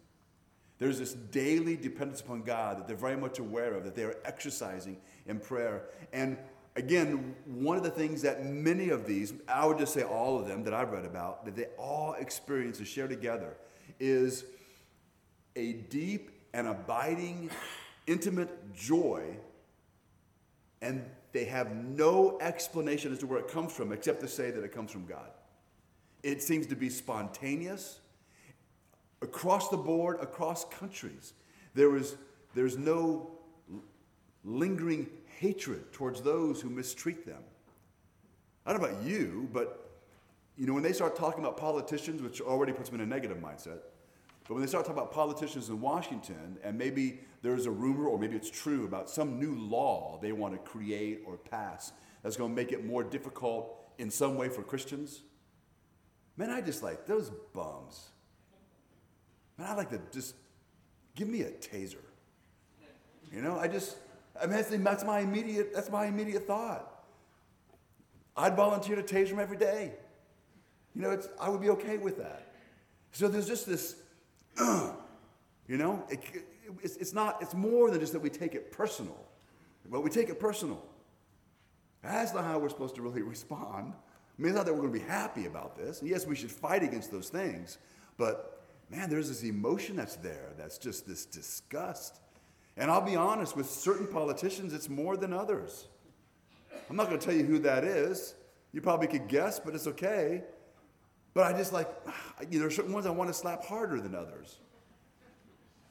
There's 0.77 0.99
this 0.99 1.13
daily 1.13 1.75
dependence 1.75 2.21
upon 2.21 2.41
God 2.41 2.79
that 2.79 2.87
they're 2.87 2.95
very 2.95 3.17
much 3.17 3.39
aware 3.39 3.73
of, 3.73 3.83
that 3.83 3.95
they 3.95 4.03
are 4.03 4.15
exercising 4.25 4.97
in 5.27 5.39
prayer. 5.39 5.85
And 6.11 6.37
again, 6.75 7.35
one 7.45 7.77
of 7.77 7.83
the 7.83 7.91
things 7.91 8.21
that 8.23 8.45
many 8.45 8.89
of 8.89 9.05
these, 9.05 9.33
I 9.47 9.65
would 9.65 9.77
just 9.77 9.93
say 9.93 10.03
all 10.03 10.39
of 10.39 10.47
them 10.47 10.63
that 10.63 10.73
I've 10.73 10.91
read 10.91 11.05
about, 11.05 11.45
that 11.45 11.55
they 11.55 11.65
all 11.77 12.13
experience 12.13 12.79
and 12.79 12.87
share 12.87 13.07
together 13.07 13.57
is 13.99 14.45
a 15.55 15.73
deep 15.73 16.31
and 16.53 16.67
abiding, 16.67 17.49
intimate 18.11 18.73
joy 18.73 19.23
and 20.81 21.03
they 21.31 21.45
have 21.45 21.73
no 21.75 22.37
explanation 22.41 23.11
as 23.11 23.19
to 23.19 23.27
where 23.27 23.39
it 23.39 23.47
comes 23.47 23.71
from 23.71 23.91
except 23.91 24.19
to 24.21 24.27
say 24.27 24.51
that 24.51 24.63
it 24.63 24.73
comes 24.73 24.91
from 24.91 25.05
God. 25.05 25.29
It 26.23 26.41
seems 26.41 26.67
to 26.67 26.75
be 26.75 26.89
spontaneous 26.89 27.99
across 29.21 29.69
the 29.69 29.77
board, 29.77 30.17
across 30.19 30.65
countries. 30.65 31.33
There 31.73 31.95
is 31.95 32.15
there's 32.53 32.77
no 32.77 33.31
lingering 34.43 35.07
hatred 35.39 35.93
towards 35.93 36.21
those 36.21 36.59
who 36.59 36.69
mistreat 36.69 37.25
them. 37.25 37.41
I 38.65 38.73
don't 38.73 38.81
know 38.81 38.89
about 38.89 39.03
you, 39.03 39.49
but 39.53 39.89
you 40.57 40.67
know, 40.67 40.73
when 40.73 40.83
they 40.83 40.93
start 40.93 41.15
talking 41.15 41.39
about 41.39 41.57
politicians, 41.57 42.21
which 42.21 42.41
already 42.41 42.73
puts 42.73 42.89
them 42.89 42.99
in 42.99 43.07
a 43.07 43.09
negative 43.09 43.37
mindset, 43.37 43.79
but 44.51 44.55
when 44.55 44.63
they 44.63 44.67
start 44.67 44.83
talking 44.83 44.99
about 44.99 45.13
politicians 45.13 45.69
in 45.69 45.79
Washington, 45.79 46.57
and 46.61 46.77
maybe 46.77 47.21
there's 47.41 47.67
a 47.67 47.71
rumor, 47.71 48.07
or 48.07 48.19
maybe 48.19 48.35
it's 48.35 48.49
true, 48.49 48.83
about 48.83 49.09
some 49.09 49.39
new 49.39 49.55
law 49.55 50.19
they 50.21 50.33
want 50.33 50.53
to 50.53 50.59
create 50.69 51.21
or 51.25 51.37
pass 51.37 51.93
that's 52.21 52.35
going 52.35 52.51
to 52.51 52.55
make 52.55 52.73
it 52.73 52.83
more 52.85 53.01
difficult 53.01 53.77
in 53.97 54.11
some 54.11 54.35
way 54.35 54.49
for 54.49 54.61
Christians, 54.61 55.21
Man, 56.35 56.49
I 56.49 56.59
just 56.59 56.83
like 56.83 57.05
those 57.05 57.31
bums. 57.53 58.09
Man, 59.57 59.69
I 59.69 59.73
like 59.73 59.89
to 59.91 60.01
just 60.11 60.35
give 61.15 61.29
me 61.29 61.43
a 61.43 61.51
taser. 61.51 62.03
You 63.31 63.41
know, 63.41 63.57
I 63.57 63.69
just, 63.69 63.95
I 64.41 64.47
mean, 64.47 64.83
that's 64.83 65.05
my 65.05 65.19
immediate, 65.19 65.73
that's 65.73 65.89
my 65.89 66.07
immediate 66.07 66.45
thought. 66.45 67.05
I'd 68.35 68.57
volunteer 68.57 68.97
to 68.97 69.03
taser 69.03 69.29
him 69.29 69.39
every 69.39 69.55
day. 69.55 69.93
You 70.93 71.03
know, 71.03 71.11
it's, 71.11 71.29
I 71.39 71.47
would 71.47 71.61
be 71.61 71.69
okay 71.69 71.97
with 71.97 72.17
that. 72.17 72.51
So 73.13 73.29
there's 73.29 73.47
just 73.47 73.65
this, 73.65 73.95
you 75.67 75.77
know, 75.77 76.03
it, 76.09 76.19
it's, 76.81 76.97
it's 76.97 77.13
not, 77.13 77.41
it's 77.41 77.53
more 77.53 77.89
than 77.91 77.99
just 77.99 78.13
that 78.13 78.21
we 78.21 78.29
take 78.29 78.55
it 78.55 78.71
personal. 78.71 79.17
But 79.89 80.03
we 80.03 80.09
take 80.09 80.29
it 80.29 80.39
personal. 80.39 80.83
That's 82.03 82.33
not 82.33 82.43
how 82.43 82.59
we're 82.59 82.69
supposed 82.69 82.95
to 82.95 83.01
really 83.01 83.21
respond. 83.21 83.93
I 83.93 84.41
mean, 84.41 84.49
it's 84.49 84.57
not 84.57 84.65
that 84.65 84.73
we're 84.73 84.81
going 84.81 84.93
to 84.93 84.99
be 84.99 85.05
happy 85.05 85.45
about 85.45 85.77
this. 85.77 86.01
And 86.01 86.09
yes, 86.09 86.25
we 86.25 86.35
should 86.35 86.51
fight 86.51 86.83
against 86.83 87.11
those 87.11 87.29
things, 87.29 87.77
but 88.17 88.63
man, 88.89 89.09
there's 89.09 89.29
this 89.29 89.43
emotion 89.43 89.95
that's 89.95 90.15
there 90.17 90.49
that's 90.57 90.77
just 90.77 91.07
this 91.07 91.25
disgust. 91.25 92.19
And 92.77 92.89
I'll 92.89 93.01
be 93.01 93.15
honest, 93.15 93.55
with 93.55 93.69
certain 93.69 94.07
politicians, 94.07 94.73
it's 94.73 94.89
more 94.89 95.17
than 95.17 95.33
others. 95.33 95.87
I'm 96.89 96.95
not 96.95 97.07
going 97.07 97.19
to 97.19 97.25
tell 97.25 97.35
you 97.35 97.43
who 97.43 97.59
that 97.59 97.83
is. 97.83 98.35
You 98.73 98.81
probably 98.81 99.07
could 99.07 99.27
guess, 99.27 99.59
but 99.59 99.75
it's 99.75 99.87
okay. 99.87 100.43
But 101.33 101.53
I 101.53 101.57
just 101.57 101.73
like, 101.73 101.87
you 102.49 102.53
know, 102.53 102.59
there 102.59 102.67
are 102.67 102.71
certain 102.71 102.93
ones 102.93 103.05
I 103.05 103.11
want 103.11 103.29
to 103.29 103.33
slap 103.33 103.63
harder 103.63 103.99
than 103.99 104.15
others. 104.15 104.57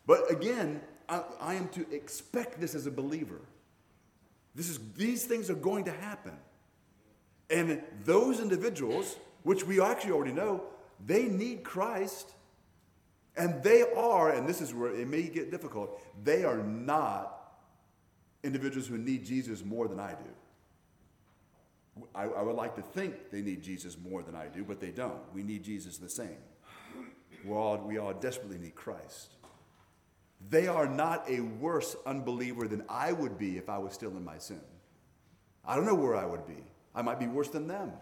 But 0.07 0.31
again, 0.31 0.81
I, 1.09 1.23
I 1.41 1.55
am 1.55 1.69
to 1.69 1.91
expect 1.93 2.61
this 2.61 2.75
as 2.75 2.87
a 2.87 2.91
believer. 2.91 3.41
This 4.55 4.69
is, 4.69 4.79
these 4.97 5.25
things 5.25 5.51
are 5.51 5.55
going 5.55 5.85
to 5.85 5.93
happen. 5.93 6.37
And 7.49 7.83
those 8.05 8.41
individuals, 8.41 9.17
which 9.43 9.65
we 9.65 9.81
actually 9.81 10.13
already 10.13 10.33
know, 10.33 10.63
they 11.05 11.25
need 11.25 11.65
Christ. 11.65 12.33
And 13.37 13.63
they 13.63 13.83
are, 13.97 14.31
and 14.31 14.49
this 14.49 14.61
is 14.61 14.75
where 14.75 14.93
it 14.95 15.09
may 15.09 15.23
get 15.23 15.51
difficult, 15.51 16.01
they 16.23 16.45
are 16.45 16.59
not 16.59 17.37
individuals 18.43 18.87
who 18.87 18.99
need 18.99 19.25
Jesus 19.25 19.65
more 19.65 19.89
than 19.89 20.01
I 20.01 20.11
do. 20.11 20.31
I, 22.15 22.25
I, 22.25 22.43
would 22.43 22.57
like 22.57 22.75
to 22.77 22.83
think 22.83 23.31
they 23.31 23.41
need 23.41 23.63
Jesus 23.63 23.97
more 23.99 24.23
than 24.23 24.35
I 24.35 24.47
do, 24.47 24.65
but 24.65 24.81
they 24.81 24.91
don't. 24.91 25.21
We 25.35 25.43
need 25.43 25.63
Jesus 25.63 25.99
the 25.99 26.09
same. 26.09 26.39
we 27.45 27.53
all, 27.53 27.79
we 27.79 27.99
all 27.99 28.13
desperately 28.13 28.59
need 28.59 28.75
Christ. 28.75 29.35
They 30.49 30.69
are 30.69 30.87
not 30.87 31.29
a 31.29 31.41
worse 31.41 31.97
unbeliever 32.07 32.67
than 32.67 32.85
I 32.89 33.13
would 33.13 33.39
be 33.39 33.59
if 33.59 33.69
I 33.69 33.79
was 33.79 33.93
still 33.93 34.11
in 34.11 34.25
my 34.25 34.39
sin. 34.39 34.61
I 35.65 35.77
don't 35.77 35.85
know 35.85 35.95
where 35.95 36.17
I 36.17 36.25
would 36.25 36.47
be. 36.47 36.65
I 36.95 37.03
might 37.03 37.19
be 37.19 37.27
worse 37.27 37.49
than 37.49 37.67
them. 37.67 37.93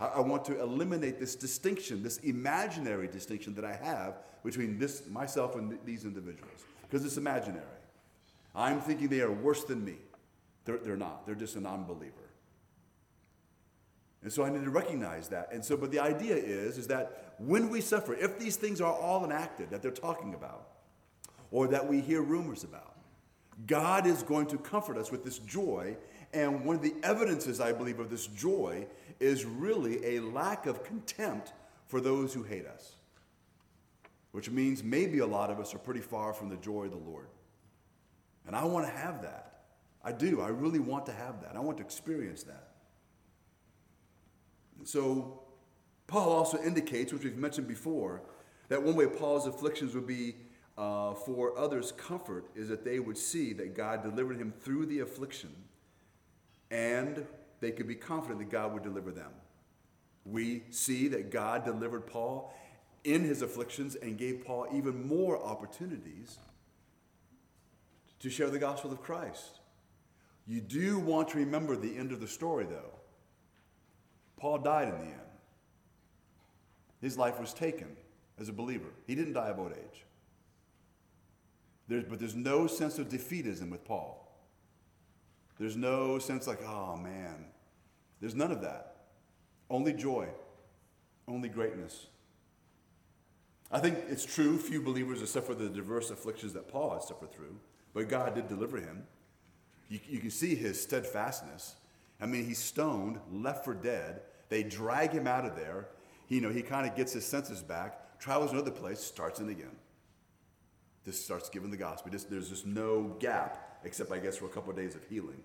I, 0.00 0.06
I 0.06 0.20
want 0.20 0.44
to 0.46 0.60
eliminate 0.60 1.18
this 1.20 1.36
distinction, 1.36 2.02
this 2.02 2.18
imaginary 2.18 3.08
distinction 3.08 3.54
that 3.54 3.64
I 3.64 3.74
have 3.74 4.16
between 4.44 4.78
this 4.78 5.06
myself 5.08 5.54
and 5.54 5.70
th- 5.70 5.80
these 5.84 6.04
individuals, 6.04 6.64
because 6.82 7.04
it's 7.04 7.16
imaginary. 7.16 7.64
I'm 8.54 8.80
thinking 8.80 9.08
they 9.08 9.20
are 9.20 9.32
worse 9.32 9.64
than 9.64 9.84
me. 9.84 9.96
They're, 10.64 10.78
they're 10.78 10.96
not. 10.96 11.26
They're 11.26 11.34
just 11.34 11.56
an 11.56 11.66
unbeliever. 11.66 12.21
And 14.22 14.32
so 14.32 14.44
I 14.44 14.50
need 14.50 14.64
to 14.64 14.70
recognize 14.70 15.28
that. 15.28 15.48
And 15.52 15.64
so, 15.64 15.76
but 15.76 15.90
the 15.90 15.98
idea 15.98 16.36
is, 16.36 16.78
is 16.78 16.86
that 16.88 17.34
when 17.38 17.68
we 17.70 17.80
suffer, 17.80 18.14
if 18.14 18.38
these 18.38 18.56
things 18.56 18.80
are 18.80 18.92
all 18.92 19.24
enacted 19.24 19.70
that 19.70 19.82
they're 19.82 19.90
talking 19.90 20.34
about, 20.34 20.68
or 21.50 21.66
that 21.68 21.86
we 21.86 22.00
hear 22.00 22.22
rumors 22.22 22.64
about, 22.64 22.96
God 23.66 24.06
is 24.06 24.22
going 24.22 24.46
to 24.46 24.58
comfort 24.58 24.96
us 24.96 25.10
with 25.10 25.24
this 25.24 25.38
joy. 25.38 25.96
And 26.32 26.64
one 26.64 26.76
of 26.76 26.82
the 26.82 26.94
evidences, 27.02 27.60
I 27.60 27.72
believe, 27.72 28.00
of 28.00 28.10
this 28.10 28.26
joy 28.26 28.86
is 29.20 29.44
really 29.44 30.16
a 30.16 30.20
lack 30.20 30.66
of 30.66 30.82
contempt 30.82 31.52
for 31.86 32.00
those 32.00 32.32
who 32.32 32.42
hate 32.42 32.66
us. 32.66 32.96
Which 34.30 34.50
means 34.50 34.82
maybe 34.82 35.18
a 35.18 35.26
lot 35.26 35.50
of 35.50 35.60
us 35.60 35.74
are 35.74 35.78
pretty 35.78 36.00
far 36.00 36.32
from 36.32 36.48
the 36.48 36.56
joy 36.56 36.84
of 36.84 36.90
the 36.90 36.96
Lord. 36.96 37.26
And 38.46 38.56
I 38.56 38.64
want 38.64 38.86
to 38.86 38.92
have 38.92 39.22
that. 39.22 39.64
I 40.02 40.12
do. 40.12 40.40
I 40.40 40.48
really 40.48 40.80
want 40.80 41.06
to 41.06 41.12
have 41.12 41.42
that. 41.42 41.54
I 41.54 41.60
want 41.60 41.76
to 41.78 41.84
experience 41.84 42.42
that. 42.44 42.71
So, 44.84 45.42
Paul 46.06 46.30
also 46.30 46.58
indicates, 46.62 47.12
which 47.12 47.24
we've 47.24 47.36
mentioned 47.36 47.68
before, 47.68 48.22
that 48.68 48.82
one 48.82 48.96
way 48.96 49.06
Paul's 49.06 49.46
afflictions 49.46 49.94
would 49.94 50.06
be 50.06 50.34
uh, 50.76 51.14
for 51.14 51.56
others' 51.58 51.92
comfort 51.92 52.46
is 52.54 52.68
that 52.68 52.84
they 52.84 52.98
would 52.98 53.16
see 53.16 53.52
that 53.54 53.74
God 53.76 54.02
delivered 54.02 54.38
him 54.38 54.52
through 54.60 54.86
the 54.86 55.00
affliction 55.00 55.50
and 56.70 57.26
they 57.60 57.70
could 57.70 57.86
be 57.86 57.94
confident 57.94 58.40
that 58.40 58.50
God 58.50 58.72
would 58.72 58.82
deliver 58.82 59.12
them. 59.12 59.30
We 60.24 60.64
see 60.70 61.08
that 61.08 61.30
God 61.30 61.64
delivered 61.64 62.06
Paul 62.06 62.52
in 63.04 63.22
his 63.22 63.42
afflictions 63.42 63.94
and 63.96 64.16
gave 64.16 64.44
Paul 64.44 64.66
even 64.72 65.06
more 65.06 65.42
opportunities 65.42 66.38
to 68.20 68.30
share 68.30 68.48
the 68.48 68.58
gospel 68.58 68.90
of 68.90 69.02
Christ. 69.02 69.60
You 70.46 70.60
do 70.60 70.98
want 70.98 71.28
to 71.30 71.38
remember 71.38 71.76
the 71.76 71.96
end 71.96 72.10
of 72.10 72.20
the 72.20 72.28
story, 72.28 72.64
though. 72.64 73.01
Paul 74.42 74.58
died 74.58 74.88
in 74.88 74.94
the 74.94 75.04
end. 75.04 75.20
His 77.00 77.16
life 77.16 77.38
was 77.38 77.54
taken 77.54 77.86
as 78.40 78.48
a 78.48 78.52
believer. 78.52 78.88
He 79.06 79.14
didn't 79.14 79.34
die 79.34 79.50
of 79.50 79.60
old 79.60 79.70
age. 79.70 80.04
There's, 81.86 82.02
but 82.02 82.18
there's 82.18 82.34
no 82.34 82.66
sense 82.66 82.98
of 82.98 83.08
defeatism 83.08 83.70
with 83.70 83.84
Paul. 83.84 84.18
There's 85.60 85.76
no 85.76 86.18
sense 86.18 86.48
like, 86.48 86.58
oh 86.66 86.96
man. 86.96 87.44
There's 88.20 88.34
none 88.34 88.50
of 88.50 88.62
that. 88.62 88.96
Only 89.70 89.92
joy, 89.92 90.26
only 91.28 91.48
greatness. 91.48 92.08
I 93.70 93.78
think 93.78 93.96
it's 94.08 94.24
true, 94.24 94.58
few 94.58 94.82
believers 94.82 95.20
have 95.20 95.28
suffered 95.28 95.60
the 95.60 95.68
diverse 95.68 96.10
afflictions 96.10 96.52
that 96.54 96.66
Paul 96.66 96.94
has 96.94 97.06
suffered 97.06 97.32
through, 97.32 97.60
but 97.94 98.08
God 98.08 98.34
did 98.34 98.48
deliver 98.48 98.78
him. 98.78 99.04
You, 99.88 100.00
you 100.08 100.18
can 100.18 100.30
see 100.30 100.56
his 100.56 100.82
steadfastness. 100.82 101.76
I 102.20 102.26
mean, 102.26 102.44
he's 102.44 102.58
stoned, 102.58 103.20
left 103.30 103.64
for 103.64 103.74
dead, 103.74 104.22
they 104.52 104.62
drag 104.62 105.12
him 105.12 105.26
out 105.26 105.46
of 105.46 105.56
there. 105.56 105.88
He, 106.26 106.36
you 106.36 106.40
know, 106.40 106.50
he 106.50 106.62
kind 106.62 106.86
of 106.86 106.94
gets 106.94 107.12
his 107.12 107.24
senses 107.24 107.62
back, 107.62 108.18
travels 108.18 108.52
another 108.52 108.70
place, 108.70 109.00
starts 109.00 109.40
in 109.40 109.48
again. 109.48 109.76
This 111.04 111.22
starts 111.22 111.48
giving 111.48 111.70
the 111.70 111.76
gospel. 111.76 112.12
Just, 112.12 112.30
there's 112.30 112.50
just 112.50 112.66
no 112.66 113.16
gap, 113.18 113.80
except 113.84 114.12
I 114.12 114.18
guess 114.18 114.36
for 114.36 114.44
a 114.44 114.50
couple 114.50 114.70
of 114.70 114.76
days 114.76 114.94
of 114.94 115.04
healing. 115.04 115.42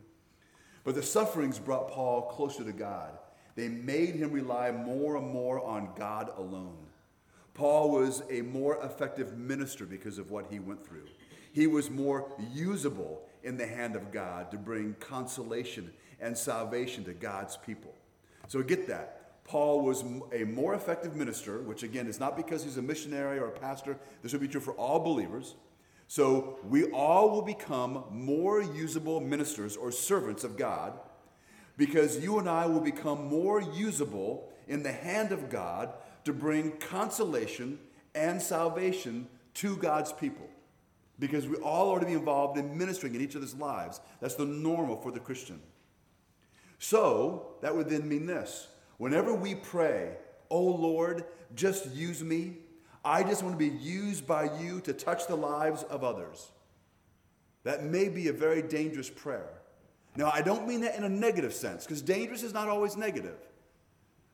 But 0.84 0.96
the 0.96 1.04
sufferings 1.04 1.58
brought 1.58 1.90
Paul 1.90 2.24
closer 2.24 2.64
to 2.64 2.72
God. 2.72 3.18
They 3.56 3.68
made 3.68 4.16
him 4.16 4.32
rely 4.32 4.72
more 4.72 5.16
and 5.16 5.28
more 5.28 5.64
on 5.64 5.90
God 5.98 6.32
alone. 6.38 6.86
Paul 7.56 7.90
was 7.92 8.22
a 8.30 8.42
more 8.42 8.78
effective 8.86 9.36
minister 9.36 9.86
because 9.86 10.20
of 10.20 10.30
what 10.30 10.46
he 10.52 10.60
went 10.60 10.86
through. 10.86 11.08
He 11.54 11.66
was 11.66 11.90
more 11.90 12.32
usable 12.54 13.24
in 13.44 13.58
the 13.58 13.66
hand 13.66 13.96
of 13.96 14.12
God 14.12 14.52
to 14.52 14.58
bring 14.58 14.96
consolation 15.00 15.92
and 16.20 16.38
salvation 16.38 17.04
to 17.06 17.14
God's 17.14 17.58
people. 17.58 17.97
So 18.48 18.62
get 18.64 18.88
that. 18.88 19.44
Paul 19.44 19.82
was 19.82 20.04
a 20.34 20.44
more 20.44 20.74
effective 20.74 21.16
minister, 21.16 21.60
which 21.62 21.84
again 21.84 22.08
is 22.08 22.20
not 22.20 22.36
because 22.36 22.64
he's 22.64 22.78
a 22.78 22.82
missionary 22.82 23.40
or 23.40 23.48
a 23.48 23.60
pastor. 23.60 23.98
This 24.22 24.34
would 24.34 24.42
be 24.42 24.48
true 24.48 24.62
for 24.62 24.74
all 24.74 25.00
believers. 25.00 25.56
So 26.08 26.60
we 26.64 26.86
all 26.92 27.30
will 27.30 27.42
become 27.42 28.04
more 28.12 28.62
usable 28.62 29.20
ministers 29.20 29.76
or 29.76 29.92
servants 29.92 30.44
of 30.44 30.58
God 30.58 30.94
because 31.78 32.22
you 32.22 32.40
and 32.40 32.50
I 32.50 32.66
will 32.66 32.82
become 32.82 33.28
more 33.28 33.62
usable 33.62 34.52
in 34.68 34.84
the 34.84 34.92
hand 34.92 35.32
of 35.32 35.50
God 35.50 35.94
to 36.26 36.34
bring 36.34 36.72
consolation 36.78 37.80
and 38.16 38.42
salvation 38.42 39.28
to 39.56 39.78
God's 39.78 40.12
people. 40.12 40.48
Because 41.20 41.48
we 41.48 41.56
all 41.58 41.90
are 41.92 42.00
to 42.00 42.06
be 42.06 42.14
involved 42.14 42.58
in 42.58 42.78
ministering 42.78 43.16
in 43.16 43.22
each 43.22 43.36
other's 43.36 43.56
lives. 43.56 44.02
That's 44.20 44.36
the 44.36 44.46
normal 44.46 44.98
for 45.02 45.12
the 45.12 45.20
Christian. 45.20 45.62
So 46.80 47.56
that 47.62 47.76
would 47.76 47.90
then 47.90 48.08
mean 48.08 48.26
this 48.26 48.68
whenever 48.98 49.34
we 49.34 49.56
pray, 49.56 50.18
Oh 50.50 50.64
Lord, 50.64 51.26
just 51.56 51.94
use 51.94 52.24
me, 52.24 52.58
I 53.04 53.24
just 53.24 53.44
want 53.44 53.58
to 53.58 53.70
be 53.70 53.76
used 53.78 54.28
by 54.28 54.50
you 54.60 54.82
to 54.82 54.94
touch 54.94 55.28
the 55.28 55.36
lives 55.36 55.84
of 55.84 56.04
others. 56.04 56.52
That 57.64 57.84
may 57.84 58.10
be 58.10 58.28
a 58.28 58.34
very 58.34 58.62
dangerous 58.62 59.10
prayer. 59.10 59.50
Now, 60.16 60.32
I 60.34 60.42
don't 60.42 60.68
mean 60.68 60.82
that 60.82 60.96
in 60.96 61.04
a 61.04 61.10
negative 61.10 61.54
sense, 61.54 61.86
because 61.86 62.02
dangerous 62.02 62.44
is 62.44 62.54
not 62.54 62.68
always 62.68 62.98
negative. 62.98 63.38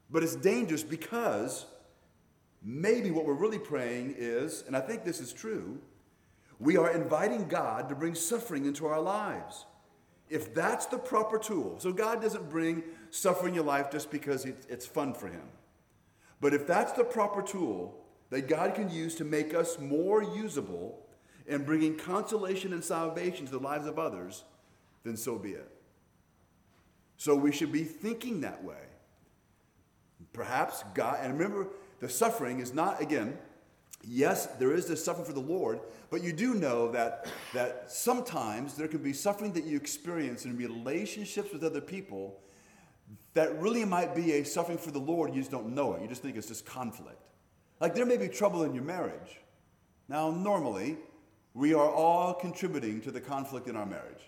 But 0.09 0.23
it's 0.23 0.35
dangerous 0.35 0.83
because 0.83 1.65
maybe 2.63 3.11
what 3.11 3.25
we're 3.25 3.33
really 3.33 3.59
praying 3.59 4.15
is, 4.17 4.63
and 4.65 4.77
I 4.77 4.79
think 4.79 5.03
this 5.03 5.19
is 5.19 5.33
true, 5.33 5.79
we 6.59 6.77
are 6.77 6.91
inviting 6.91 7.47
God 7.47 7.89
to 7.89 7.95
bring 7.95 8.15
suffering 8.15 8.65
into 8.65 8.85
our 8.85 9.01
lives 9.01 9.65
if 10.33 10.53
that's 10.53 10.87
the 10.87 10.97
proper 10.97 11.37
tool, 11.37 11.75
so 11.77 11.93
God 11.93 12.19
doesn't 12.21 12.49
bring 12.49 12.81
suffering 13.11 13.49
in 13.49 13.55
your 13.55 13.63
life 13.63 13.91
just 13.91 14.09
because 14.09 14.45
it's 14.45 14.85
fun 14.87 15.13
for 15.13 15.27
Him. 15.27 15.47
But 16.41 16.55
if 16.55 16.65
that's 16.65 16.91
the 16.93 17.03
proper 17.03 17.43
tool 17.43 18.03
that 18.31 18.47
God 18.47 18.73
can 18.73 18.89
use 18.89 19.13
to 19.15 19.23
make 19.23 19.53
us 19.53 19.77
more 19.77 20.23
usable 20.23 21.05
in 21.45 21.63
bringing 21.63 21.97
consolation 21.97 22.73
and 22.73 22.83
salvation 22.83 23.45
to 23.45 23.51
the 23.51 23.59
lives 23.59 23.85
of 23.85 23.99
others, 23.99 24.43
then 25.03 25.15
so 25.15 25.37
be 25.37 25.51
it. 25.51 25.69
So 27.17 27.35
we 27.35 27.51
should 27.51 27.71
be 27.71 27.83
thinking 27.83 28.41
that 28.41 28.63
way. 28.63 28.87
Perhaps 30.33 30.83
God, 30.95 31.19
and 31.21 31.37
remember, 31.37 31.67
the 31.99 32.09
suffering 32.09 32.59
is 32.59 32.73
not, 32.73 32.99
again, 32.99 33.37
yes, 34.03 34.47
there 34.59 34.73
is 34.73 34.85
this 34.85 35.03
suffering 35.03 35.25
for 35.25 35.33
the 35.33 35.39
Lord, 35.39 35.79
but 36.09 36.23
you 36.23 36.33
do 36.33 36.53
know 36.53 36.91
that, 36.91 37.27
that 37.53 37.91
sometimes 37.91 38.75
there 38.75 38.87
can 38.87 39.01
be 39.01 39.13
suffering 39.13 39.53
that 39.53 39.63
you 39.63 39.77
experience 39.77 40.45
in 40.45 40.57
relationships 40.57 41.51
with 41.51 41.63
other 41.63 41.81
people 41.81 42.39
that 43.33 43.59
really 43.59 43.85
might 43.85 44.15
be 44.15 44.33
a 44.33 44.43
suffering 44.43 44.77
for 44.77 44.91
the 44.91 44.99
Lord. 44.99 45.33
You 45.33 45.41
just 45.41 45.51
don't 45.51 45.73
know 45.73 45.93
it. 45.93 46.01
You 46.01 46.07
just 46.07 46.21
think 46.21 46.37
it's 46.37 46.47
just 46.47 46.65
conflict. 46.65 47.19
Like 47.79 47.95
there 47.95 48.05
may 48.05 48.17
be 48.17 48.27
trouble 48.27 48.63
in 48.63 48.73
your 48.73 48.83
marriage. 48.83 49.39
Now, 50.07 50.29
normally, 50.29 50.97
we 51.53 51.73
are 51.73 51.89
all 51.89 52.33
contributing 52.33 53.01
to 53.01 53.11
the 53.11 53.21
conflict 53.21 53.67
in 53.67 53.75
our 53.75 53.85
marriage. 53.85 54.21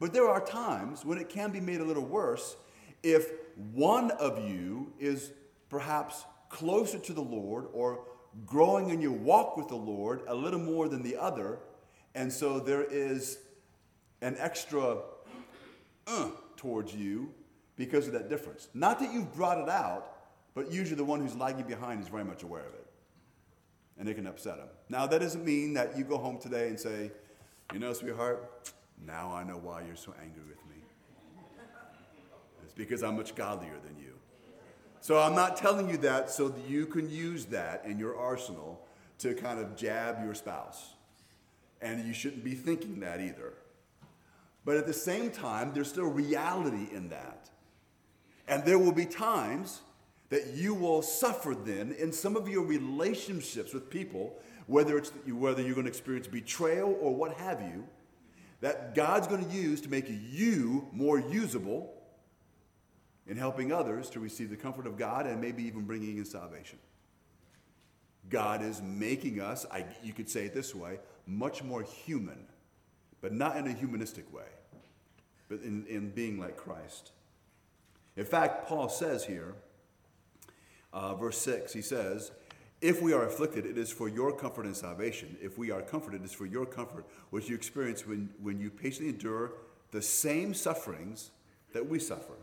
But 0.00 0.12
there 0.12 0.28
are 0.28 0.44
times 0.44 1.04
when 1.04 1.18
it 1.18 1.28
can 1.28 1.52
be 1.52 1.60
made 1.60 1.80
a 1.80 1.84
little 1.84 2.04
worse 2.04 2.56
if 3.02 3.30
one 3.72 4.10
of 4.12 4.38
you 4.48 4.92
is 4.98 5.32
perhaps 5.68 6.24
closer 6.48 6.98
to 6.98 7.12
the 7.12 7.22
Lord 7.22 7.66
or 7.72 8.04
growing 8.46 8.90
in 8.90 9.00
your 9.00 9.12
walk 9.12 9.56
with 9.56 9.68
the 9.68 9.76
Lord 9.76 10.22
a 10.26 10.34
little 10.34 10.60
more 10.60 10.88
than 10.88 11.02
the 11.02 11.16
other, 11.16 11.58
and 12.14 12.32
so 12.32 12.60
there 12.60 12.84
is 12.84 13.38
an 14.20 14.36
extra 14.38 14.98
uh, 16.06 16.30
towards 16.56 16.94
you 16.94 17.32
because 17.76 18.06
of 18.06 18.12
that 18.12 18.28
difference. 18.28 18.68
Not 18.74 18.98
that 19.00 19.12
you've 19.12 19.32
brought 19.34 19.58
it 19.58 19.68
out, 19.68 20.12
but 20.54 20.70
usually 20.70 20.96
the 20.96 21.04
one 21.04 21.20
who's 21.20 21.34
lagging 21.34 21.66
behind 21.66 22.02
is 22.02 22.08
very 22.08 22.24
much 22.24 22.42
aware 22.42 22.66
of 22.66 22.74
it. 22.74 22.86
And 23.98 24.08
it 24.08 24.14
can 24.14 24.26
upset 24.26 24.58
him. 24.58 24.68
Now, 24.88 25.06
that 25.06 25.20
doesn't 25.20 25.44
mean 25.44 25.74
that 25.74 25.96
you 25.96 26.04
go 26.04 26.18
home 26.18 26.38
today 26.38 26.68
and 26.68 26.78
say, 26.78 27.10
You 27.72 27.78
know, 27.78 27.92
sweetheart, 27.92 28.72
now 29.06 29.32
I 29.32 29.44
know 29.44 29.56
why 29.56 29.82
you're 29.82 29.96
so 29.96 30.14
angry 30.22 30.42
with 30.48 30.58
me. 30.68 30.82
It's 32.64 32.72
because 32.74 33.02
I'm 33.02 33.16
much 33.16 33.34
godlier 33.34 33.78
than 33.84 33.96
you. 33.98 34.11
So 35.02 35.18
I'm 35.18 35.34
not 35.34 35.56
telling 35.56 35.90
you 35.90 35.96
that 35.98 36.30
so 36.30 36.46
that 36.48 36.68
you 36.68 36.86
can 36.86 37.10
use 37.10 37.46
that 37.46 37.82
in 37.84 37.98
your 37.98 38.16
arsenal 38.16 38.86
to 39.18 39.34
kind 39.34 39.58
of 39.58 39.74
jab 39.74 40.24
your 40.24 40.32
spouse. 40.32 40.94
And 41.80 42.06
you 42.06 42.14
shouldn't 42.14 42.44
be 42.44 42.54
thinking 42.54 43.00
that 43.00 43.20
either. 43.20 43.54
But 44.64 44.76
at 44.76 44.86
the 44.86 44.92
same 44.92 45.32
time, 45.32 45.72
there's 45.74 45.88
still 45.88 46.04
reality 46.04 46.86
in 46.94 47.08
that. 47.08 47.50
And 48.46 48.64
there 48.64 48.78
will 48.78 48.92
be 48.92 49.04
times 49.04 49.80
that 50.28 50.54
you 50.54 50.72
will 50.72 51.02
suffer 51.02 51.56
then 51.56 51.90
in 51.98 52.12
some 52.12 52.36
of 52.36 52.48
your 52.48 52.64
relationships 52.64 53.74
with 53.74 53.90
people, 53.90 54.38
whether, 54.68 54.96
it's, 54.96 55.10
whether 55.26 55.62
you're 55.62 55.74
going 55.74 55.86
to 55.86 55.90
experience 55.90 56.28
betrayal 56.28 56.96
or 57.00 57.12
what 57.12 57.32
have 57.34 57.60
you, 57.60 57.88
that 58.60 58.94
God's 58.94 59.26
going 59.26 59.44
to 59.44 59.52
use 59.52 59.80
to 59.80 59.88
make 59.88 60.06
you 60.08 60.86
more 60.92 61.18
usable 61.18 61.92
in 63.26 63.36
helping 63.36 63.72
others 63.72 64.10
to 64.10 64.20
receive 64.20 64.50
the 64.50 64.56
comfort 64.56 64.86
of 64.86 64.96
God 64.96 65.26
and 65.26 65.40
maybe 65.40 65.62
even 65.64 65.82
bringing 65.82 66.18
in 66.18 66.24
salvation. 66.24 66.78
God 68.28 68.62
is 68.62 68.80
making 68.82 69.40
us, 69.40 69.66
I, 69.70 69.84
you 70.02 70.12
could 70.12 70.28
say 70.28 70.46
it 70.46 70.54
this 70.54 70.74
way, 70.74 70.98
much 71.26 71.62
more 71.62 71.82
human, 71.82 72.46
but 73.20 73.32
not 73.32 73.56
in 73.56 73.66
a 73.66 73.72
humanistic 73.72 74.32
way, 74.32 74.48
but 75.48 75.60
in, 75.62 75.86
in 75.86 76.10
being 76.10 76.38
like 76.38 76.56
Christ. 76.56 77.12
In 78.16 78.24
fact, 78.24 78.68
Paul 78.68 78.88
says 78.88 79.24
here, 79.24 79.54
uh, 80.92 81.14
verse 81.14 81.38
6, 81.38 81.72
he 81.72 81.82
says, 81.82 82.32
If 82.80 83.00
we 83.00 83.12
are 83.12 83.24
afflicted, 83.24 83.64
it 83.64 83.78
is 83.78 83.90
for 83.90 84.08
your 84.08 84.36
comfort 84.36 84.66
and 84.66 84.76
salvation. 84.76 85.36
If 85.40 85.56
we 85.56 85.70
are 85.70 85.80
comforted, 85.80 86.22
it 86.22 86.24
is 86.24 86.32
for 86.32 86.46
your 86.46 86.66
comfort, 86.66 87.06
which 87.30 87.48
you 87.48 87.54
experience 87.54 88.06
when, 88.06 88.28
when 88.42 88.58
you 88.58 88.70
patiently 88.70 89.12
endure 89.12 89.52
the 89.90 90.02
same 90.02 90.52
sufferings 90.54 91.30
that 91.72 91.88
we 91.88 91.98
suffer. 91.98 92.34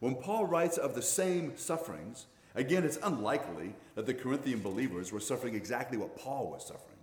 When 0.00 0.14
Paul 0.16 0.46
writes 0.46 0.76
of 0.76 0.94
the 0.94 1.02
same 1.02 1.56
sufferings, 1.56 2.26
again, 2.54 2.84
it's 2.84 2.98
unlikely 3.02 3.74
that 3.94 4.06
the 4.06 4.14
Corinthian 4.14 4.60
believers 4.60 5.12
were 5.12 5.20
suffering 5.20 5.54
exactly 5.54 5.96
what 5.96 6.16
Paul 6.16 6.50
was 6.50 6.66
suffering. 6.66 6.98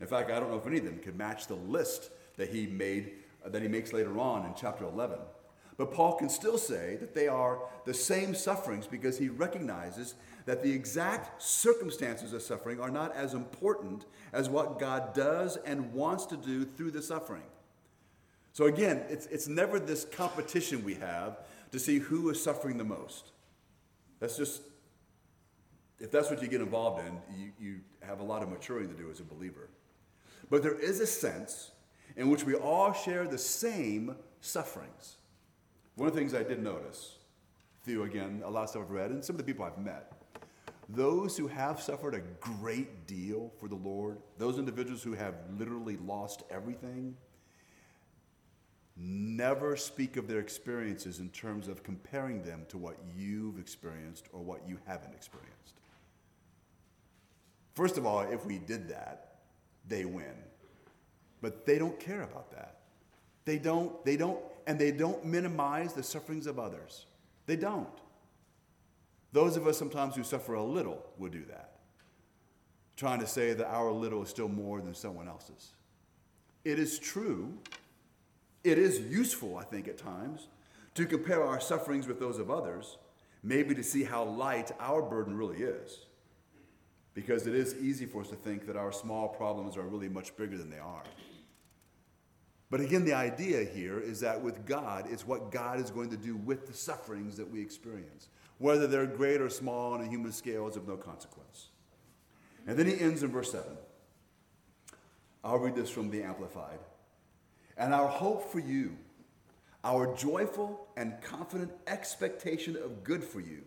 In 0.00 0.06
fact, 0.06 0.30
I 0.30 0.38
don't 0.38 0.50
know 0.50 0.58
if 0.58 0.66
any 0.66 0.78
of 0.78 0.84
them 0.84 0.98
could 0.98 1.16
match 1.16 1.46
the 1.46 1.56
list 1.56 2.10
that 2.36 2.50
he 2.50 2.66
made, 2.66 3.12
uh, 3.44 3.48
that 3.48 3.62
he 3.62 3.68
makes 3.68 3.92
later 3.92 4.18
on 4.18 4.46
in 4.46 4.54
chapter 4.54 4.84
11. 4.84 5.18
But 5.76 5.92
Paul 5.92 6.14
can 6.16 6.28
still 6.28 6.58
say 6.58 6.96
that 6.96 7.14
they 7.14 7.28
are 7.28 7.60
the 7.84 7.94
same 7.94 8.34
sufferings 8.34 8.86
because 8.86 9.16
he 9.16 9.28
recognizes 9.28 10.14
that 10.44 10.62
the 10.62 10.72
exact 10.72 11.40
circumstances 11.40 12.32
of 12.32 12.42
suffering 12.42 12.80
are 12.80 12.90
not 12.90 13.14
as 13.14 13.34
important 13.34 14.04
as 14.32 14.48
what 14.48 14.80
God 14.80 15.14
does 15.14 15.56
and 15.58 15.92
wants 15.92 16.26
to 16.26 16.36
do 16.36 16.64
through 16.64 16.90
the 16.90 17.02
suffering. 17.02 17.42
So 18.52 18.64
again, 18.64 19.02
it's, 19.08 19.26
it's 19.26 19.46
never 19.46 19.78
this 19.78 20.04
competition 20.04 20.84
we 20.84 20.94
have 20.94 21.38
to 21.72 21.78
see 21.78 21.98
who 21.98 22.30
is 22.30 22.42
suffering 22.42 22.78
the 22.78 22.84
most. 22.84 23.30
That's 24.20 24.36
just, 24.36 24.62
if 26.00 26.10
that's 26.10 26.30
what 26.30 26.42
you 26.42 26.48
get 26.48 26.60
involved 26.60 27.06
in, 27.06 27.38
you, 27.38 27.52
you 27.60 27.80
have 28.00 28.20
a 28.20 28.24
lot 28.24 28.42
of 28.42 28.50
maturing 28.50 28.88
to 28.88 28.94
do 28.94 29.10
as 29.10 29.20
a 29.20 29.24
believer. 29.24 29.68
But 30.50 30.62
there 30.62 30.78
is 30.78 31.00
a 31.00 31.06
sense 31.06 31.70
in 32.16 32.30
which 32.30 32.44
we 32.44 32.54
all 32.54 32.92
share 32.92 33.26
the 33.26 33.38
same 33.38 34.16
sufferings. 34.40 35.16
One 35.94 36.08
of 36.08 36.14
the 36.14 36.20
things 36.20 36.34
I 36.34 36.42
did 36.42 36.62
notice, 36.62 37.16
through 37.84 38.04
again, 38.04 38.42
a 38.44 38.50
lot 38.50 38.64
of 38.64 38.70
stuff 38.70 38.82
I've 38.82 38.90
read, 38.90 39.10
and 39.10 39.24
some 39.24 39.34
of 39.34 39.38
the 39.38 39.44
people 39.44 39.64
I've 39.64 39.78
met, 39.78 40.12
those 40.88 41.36
who 41.36 41.48
have 41.48 41.80
suffered 41.80 42.14
a 42.14 42.20
great 42.40 43.06
deal 43.06 43.52
for 43.60 43.68
the 43.68 43.74
Lord, 43.74 44.18
those 44.38 44.58
individuals 44.58 45.02
who 45.02 45.12
have 45.12 45.34
literally 45.58 45.98
lost 45.98 46.44
everything, 46.50 47.14
never 48.98 49.76
speak 49.76 50.16
of 50.16 50.26
their 50.26 50.40
experiences 50.40 51.20
in 51.20 51.28
terms 51.30 51.68
of 51.68 51.82
comparing 51.82 52.42
them 52.42 52.66
to 52.68 52.78
what 52.78 52.96
you've 53.16 53.58
experienced 53.58 54.26
or 54.32 54.40
what 54.40 54.60
you 54.66 54.78
haven't 54.86 55.14
experienced. 55.14 55.74
First 57.74 57.96
of 57.96 58.04
all, 58.04 58.20
if 58.20 58.44
we 58.44 58.58
did 58.58 58.88
that, 58.88 59.36
they 59.86 60.04
win. 60.04 60.34
But 61.40 61.64
they 61.64 61.78
don't 61.78 61.98
care 62.00 62.22
about 62.22 62.50
that. 62.50 62.78
They 63.44 63.58
don't, 63.58 64.04
they 64.04 64.16
don't, 64.16 64.40
and 64.66 64.78
they 64.78 64.90
don't 64.90 65.24
minimize 65.24 65.92
the 65.92 66.02
sufferings 66.02 66.46
of 66.46 66.58
others. 66.58 67.06
They 67.46 67.56
don't. 67.56 67.88
Those 69.32 69.56
of 69.56 69.66
us 69.66 69.78
sometimes 69.78 70.16
who 70.16 70.24
suffer 70.24 70.54
a 70.54 70.62
little 70.62 71.04
would 71.18 71.32
do 71.32 71.44
that, 71.44 71.76
trying 72.96 73.20
to 73.20 73.26
say 73.26 73.52
that 73.52 73.66
our 73.68 73.92
little 73.92 74.22
is 74.22 74.28
still 74.28 74.48
more 74.48 74.80
than 74.80 74.94
someone 74.94 75.28
else's. 75.28 75.70
It 76.64 76.78
is 76.78 76.98
true 76.98 77.56
it 78.64 78.78
is 78.78 79.00
useful, 79.00 79.56
I 79.56 79.64
think, 79.64 79.88
at 79.88 79.98
times 79.98 80.48
to 80.94 81.06
compare 81.06 81.44
our 81.44 81.60
sufferings 81.60 82.06
with 82.08 82.18
those 82.18 82.38
of 82.38 82.50
others, 82.50 82.98
maybe 83.42 83.74
to 83.74 83.82
see 83.82 84.02
how 84.02 84.24
light 84.24 84.72
our 84.80 85.02
burden 85.02 85.36
really 85.36 85.58
is. 85.58 86.06
Because 87.14 87.46
it 87.46 87.54
is 87.54 87.74
easy 87.76 88.06
for 88.06 88.22
us 88.22 88.28
to 88.28 88.36
think 88.36 88.66
that 88.66 88.76
our 88.76 88.92
small 88.92 89.28
problems 89.28 89.76
are 89.76 89.82
really 89.82 90.08
much 90.08 90.36
bigger 90.36 90.56
than 90.56 90.70
they 90.70 90.78
are. 90.78 91.04
But 92.70 92.80
again, 92.80 93.04
the 93.04 93.14
idea 93.14 93.64
here 93.64 93.98
is 93.98 94.20
that 94.20 94.42
with 94.42 94.66
God, 94.66 95.06
it's 95.10 95.26
what 95.26 95.50
God 95.50 95.80
is 95.80 95.90
going 95.90 96.10
to 96.10 96.16
do 96.16 96.36
with 96.36 96.66
the 96.66 96.74
sufferings 96.74 97.36
that 97.36 97.50
we 97.50 97.62
experience. 97.62 98.28
Whether 98.58 98.86
they're 98.86 99.06
great 99.06 99.40
or 99.40 99.48
small 99.48 99.94
on 99.94 100.02
a 100.02 100.08
human 100.08 100.32
scale 100.32 100.68
is 100.68 100.76
of 100.76 100.86
no 100.86 100.96
consequence. 100.96 101.68
And 102.66 102.78
then 102.78 102.86
he 102.86 103.00
ends 103.00 103.22
in 103.22 103.30
verse 103.30 103.52
7. 103.52 103.70
I'll 105.42 105.58
read 105.58 105.76
this 105.76 105.88
from 105.88 106.10
the 106.10 106.22
Amplified. 106.22 106.80
And 107.78 107.94
our 107.94 108.08
hope 108.08 108.50
for 108.50 108.58
you, 108.58 108.96
our 109.84 110.14
joyful 110.16 110.88
and 110.96 111.14
confident 111.22 111.70
expectation 111.86 112.76
of 112.76 113.04
good 113.04 113.22
for 113.22 113.40
you, 113.40 113.62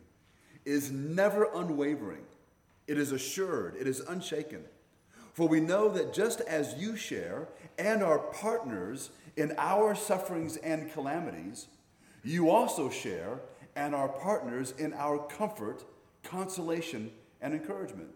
is 0.65 0.91
never 0.91 1.49
unwavering. 1.55 2.23
It 2.87 2.97
is 2.97 3.13
assured, 3.13 3.75
it 3.79 3.87
is 3.87 4.01
unshaken. 4.01 4.65
For 5.33 5.47
we 5.47 5.61
know 5.61 5.87
that 5.89 6.13
just 6.13 6.41
as 6.41 6.75
you 6.77 6.97
share 6.97 7.47
and 7.79 8.03
are 8.03 8.19
partners 8.19 9.11
in 9.37 9.55
our 9.57 9.95
sufferings 9.95 10.57
and 10.57 10.91
calamities, 10.91 11.67
you 12.23 12.49
also 12.49 12.89
share 12.89 13.39
and 13.75 13.95
are 13.95 14.09
partners 14.09 14.73
in 14.77 14.93
our 14.93 15.19
comfort, 15.19 15.85
consolation, 16.23 17.11
and 17.41 17.53
encouragement. 17.53 18.09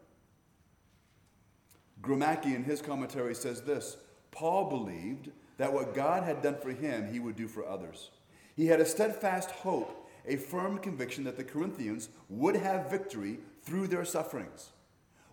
Gromacki 2.02 2.54
in 2.54 2.64
his 2.64 2.82
commentary 2.82 3.34
says 3.34 3.62
this 3.62 3.98
Paul 4.32 4.70
believed 4.70 5.32
that 5.58 5.74
what 5.74 5.94
God 5.94 6.24
had 6.24 6.42
done 6.42 6.56
for 6.56 6.72
him, 6.72 7.12
he 7.12 7.20
would 7.20 7.36
do 7.36 7.48
for 7.48 7.66
others. 7.66 8.10
He 8.56 8.68
had 8.68 8.80
a 8.80 8.86
steadfast 8.86 9.52
hope, 9.52 10.10
a 10.26 10.38
firm 10.38 10.78
conviction 10.78 11.24
that 11.26 11.38
the 11.38 11.44
Corinthians 11.44 12.10
would 12.30 12.56
have 12.56 12.90
victory 12.90 13.40
through 13.64 13.88
their 13.88 14.06
sufferings. 14.06 14.70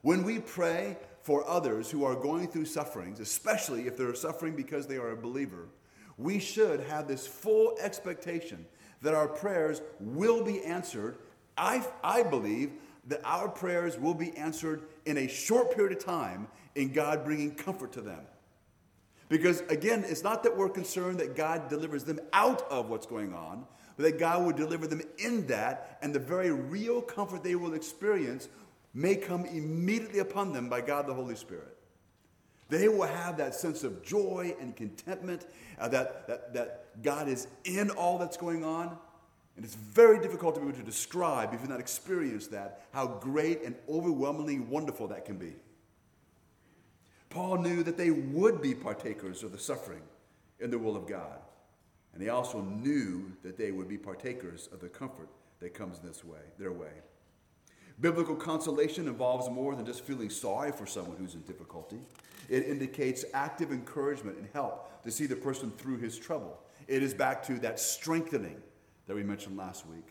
When 0.02 0.24
we 0.24 0.40
pray 0.40 0.96
for 1.22 1.48
others 1.48 1.90
who 1.90 2.04
are 2.04 2.16
going 2.16 2.48
through 2.48 2.64
sufferings, 2.64 3.20
especially 3.20 3.86
if 3.86 3.96
they're 3.96 4.14
suffering 4.14 4.56
because 4.56 4.86
they 4.86 4.96
are 4.96 5.12
a 5.12 5.16
believer, 5.16 5.68
we 6.18 6.38
should 6.38 6.80
have 6.80 7.06
this 7.08 7.26
full 7.26 7.76
expectation 7.80 8.66
that 9.02 9.14
our 9.14 9.28
prayers 9.28 9.80
will 10.00 10.44
be 10.44 10.62
answered. 10.62 11.18
I, 11.56 11.86
I 12.02 12.22
believe 12.22 12.72
that 13.08 13.20
our 13.24 13.48
prayers 13.48 13.98
will 13.98 14.14
be 14.14 14.36
answered 14.36 14.82
in 15.06 15.18
a 15.18 15.28
short 15.28 15.74
period 15.74 15.96
of 15.96 16.04
time 16.04 16.48
in 16.74 16.92
God 16.92 17.24
bringing 17.24 17.54
comfort 17.54 17.92
to 17.92 18.00
them. 18.00 18.20
Because 19.32 19.62
again, 19.70 20.04
it's 20.06 20.22
not 20.22 20.42
that 20.42 20.54
we're 20.54 20.68
concerned 20.68 21.18
that 21.20 21.34
God 21.34 21.70
delivers 21.70 22.04
them 22.04 22.20
out 22.34 22.70
of 22.70 22.90
what's 22.90 23.06
going 23.06 23.32
on, 23.32 23.64
but 23.96 24.02
that 24.02 24.18
God 24.18 24.44
would 24.44 24.56
deliver 24.56 24.86
them 24.86 25.00
in 25.16 25.46
that, 25.46 25.96
and 26.02 26.14
the 26.14 26.18
very 26.18 26.50
real 26.50 27.00
comfort 27.00 27.42
they 27.42 27.54
will 27.54 27.72
experience 27.72 28.50
may 28.92 29.16
come 29.16 29.46
immediately 29.46 30.18
upon 30.18 30.52
them 30.52 30.68
by 30.68 30.82
God 30.82 31.06
the 31.06 31.14
Holy 31.14 31.34
Spirit. 31.34 31.78
They 32.68 32.88
will 32.88 33.06
have 33.06 33.38
that 33.38 33.54
sense 33.54 33.84
of 33.84 34.02
joy 34.02 34.54
and 34.60 34.76
contentment, 34.76 35.46
uh, 35.78 35.88
that, 35.88 36.28
that, 36.28 36.52
that 36.52 37.02
God 37.02 37.26
is 37.26 37.46
in 37.64 37.88
all 37.88 38.18
that's 38.18 38.36
going 38.36 38.66
on. 38.66 38.98
And 39.56 39.64
it's 39.64 39.76
very 39.76 40.20
difficult 40.20 40.56
to 40.56 40.60
be 40.60 40.68
able 40.68 40.78
to 40.78 40.84
describe, 40.84 41.54
if 41.54 41.60
you've 41.62 41.70
not 41.70 41.80
experienced 41.80 42.50
that, 42.50 42.82
how 42.92 43.06
great 43.06 43.62
and 43.62 43.76
overwhelmingly 43.88 44.60
wonderful 44.60 45.08
that 45.08 45.24
can 45.24 45.38
be. 45.38 45.54
Paul 47.32 47.62
knew 47.62 47.82
that 47.82 47.96
they 47.96 48.10
would 48.10 48.60
be 48.60 48.74
partakers 48.74 49.42
of 49.42 49.52
the 49.52 49.58
suffering 49.58 50.02
in 50.60 50.70
the 50.70 50.78
will 50.78 50.96
of 50.96 51.06
God. 51.06 51.38
And 52.12 52.22
he 52.22 52.28
also 52.28 52.60
knew 52.60 53.32
that 53.42 53.56
they 53.56 53.70
would 53.70 53.88
be 53.88 53.96
partakers 53.96 54.68
of 54.70 54.80
the 54.80 54.88
comfort 54.90 55.30
that 55.60 55.72
comes 55.72 55.98
this 55.98 56.22
way, 56.22 56.40
their 56.58 56.72
way. 56.72 56.92
Biblical 58.00 58.36
consolation 58.36 59.08
involves 59.08 59.48
more 59.48 59.74
than 59.74 59.86
just 59.86 60.02
feeling 60.02 60.28
sorry 60.28 60.72
for 60.72 60.84
someone 60.84 61.16
who's 61.16 61.34
in 61.34 61.40
difficulty. 61.42 62.00
It 62.50 62.66
indicates 62.66 63.24
active 63.32 63.72
encouragement 63.72 64.36
and 64.36 64.46
help 64.52 65.02
to 65.02 65.10
see 65.10 65.24
the 65.24 65.36
person 65.36 65.70
through 65.70 65.98
his 65.98 66.18
trouble. 66.18 66.60
It 66.86 67.02
is 67.02 67.14
back 67.14 67.42
to 67.44 67.54
that 67.60 67.80
strengthening 67.80 68.60
that 69.06 69.14
we 69.14 69.22
mentioned 69.22 69.56
last 69.56 69.86
week. 69.86 70.08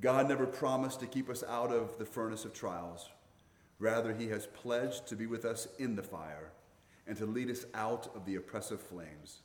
God 0.00 0.28
never 0.28 0.46
promised 0.46 1.00
to 1.00 1.06
keep 1.06 1.28
us 1.28 1.44
out 1.46 1.72
of 1.72 1.98
the 1.98 2.06
furnace 2.06 2.46
of 2.46 2.54
trials. 2.54 3.10
Rather, 3.80 4.14
He 4.14 4.28
has 4.28 4.46
pledged 4.46 5.08
to 5.08 5.16
be 5.16 5.26
with 5.26 5.44
us 5.44 5.66
in 5.78 5.96
the 5.96 6.02
fire 6.02 6.52
and 7.06 7.16
to 7.16 7.26
lead 7.26 7.50
us 7.50 7.64
out 7.74 8.08
of 8.14 8.24
the 8.24 8.36
oppressive 8.36 8.80
flames. 8.80 9.40